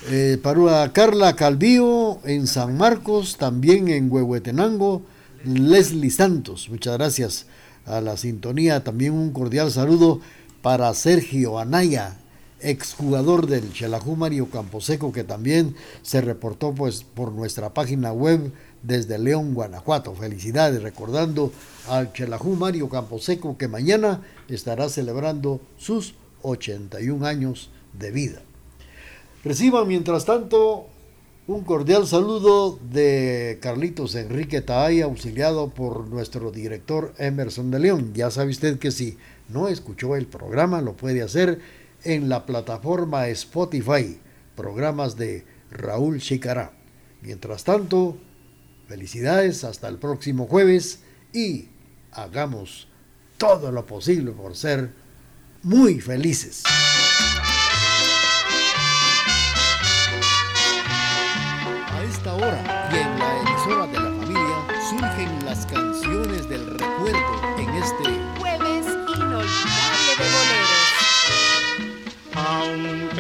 eh, 0.09 0.39
para 0.43 0.93
Carla 0.93 1.37
Calvío 1.37 2.21
en 2.25 2.47
San 2.47 2.77
Marcos, 2.79 3.37
también 3.37 3.89
en 3.89 4.11
Huehuetenango, 4.11 5.03
Leslie 5.45 6.11
Santos, 6.11 6.69
muchas 6.71 6.97
gracias 6.97 7.47
a 7.85 8.01
la 8.01 8.17
sintonía, 8.17 8.83
también 8.83 9.13
un 9.13 9.31
cordial 9.33 9.71
saludo 9.71 10.21
para 10.63 10.93
Sergio 10.95 11.59
Anaya, 11.59 12.17
exjugador 12.61 13.47
del 13.47 13.73
Chelajú 13.73 14.17
Mario 14.17 14.49
Camposeco, 14.51 15.13
que 15.13 15.25
también 15.25 15.75
se 16.03 16.21
reportó 16.21 16.75
pues 16.75 17.03
por 17.03 17.33
nuestra 17.33 17.75
página 17.75 18.13
web 18.13 18.53
desde 18.83 19.19
León, 19.19 19.55
Guanajuato. 19.55 20.15
Felicidades, 20.15 20.83
recordando 20.83 21.53
al 21.89 22.13
Chelajú 22.13 22.57
Mario 22.57 22.89
Camposeco 22.89 23.57
que 23.57 23.69
mañana 23.69 24.23
estará 24.49 24.89
celebrando 24.89 25.61
sus 25.79 26.15
81 26.43 27.27
años 27.27 27.71
de 27.99 28.11
vida. 28.11 28.43
Reciban 29.43 29.89
mientras 29.89 30.27
tanto 30.27 30.87
un 31.47 31.65
cordial 31.65 32.07
saludo 32.07 32.79
de 32.93 33.59
Carlitos 33.63 34.15
Enrique 34.15 34.61
Taay, 34.61 35.01
auxiliado 35.01 35.71
por 35.71 36.07
nuestro 36.09 36.51
director 36.51 37.15
Emerson 37.17 37.71
de 37.71 37.79
León. 37.79 38.13
Ya 38.13 38.31
sabe 38.31 38.51
usted 38.51 38.79
que 38.79 38.91
si 38.91 39.17
no 39.49 39.69
escuchó 39.69 40.15
el 40.15 40.27
programa, 40.27 40.83
lo 40.83 40.95
puede 40.95 41.23
hacer 41.23 41.59
en 42.05 42.29
la 42.29 42.45
plataforma 42.45 43.29
Spotify, 43.29 44.19
programas 44.57 45.17
de 45.17 45.47
Raúl 45.71 46.21
Chicará. 46.21 46.73
Mientras 47.23 47.65
tanto, 47.65 48.19
felicidades 48.89 49.65
hasta 49.65 49.89
el 49.89 49.97
próximo 49.97 50.47
jueves 50.47 51.01
y 51.33 51.69
hagamos 52.13 52.89
todo 53.39 53.73
lo 53.73 53.87
posible 53.87 54.33
por 54.33 54.55
ser 54.55 54.91
muy 55.63 55.99
felices. 55.99 56.63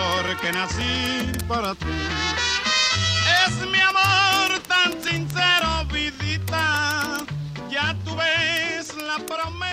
porque 0.00 0.52
nací 0.52 1.32
para 1.48 1.74
ti. 1.74 1.86
Es 3.46 3.54
mi 3.72 3.80
amor 3.80 4.60
tan 4.66 4.92
sincero, 5.02 5.84
vidita, 5.92 7.24
ya 7.70 7.94
tú 8.04 8.16
ves 8.16 8.94
la 8.96 9.18
promesa 9.26 9.69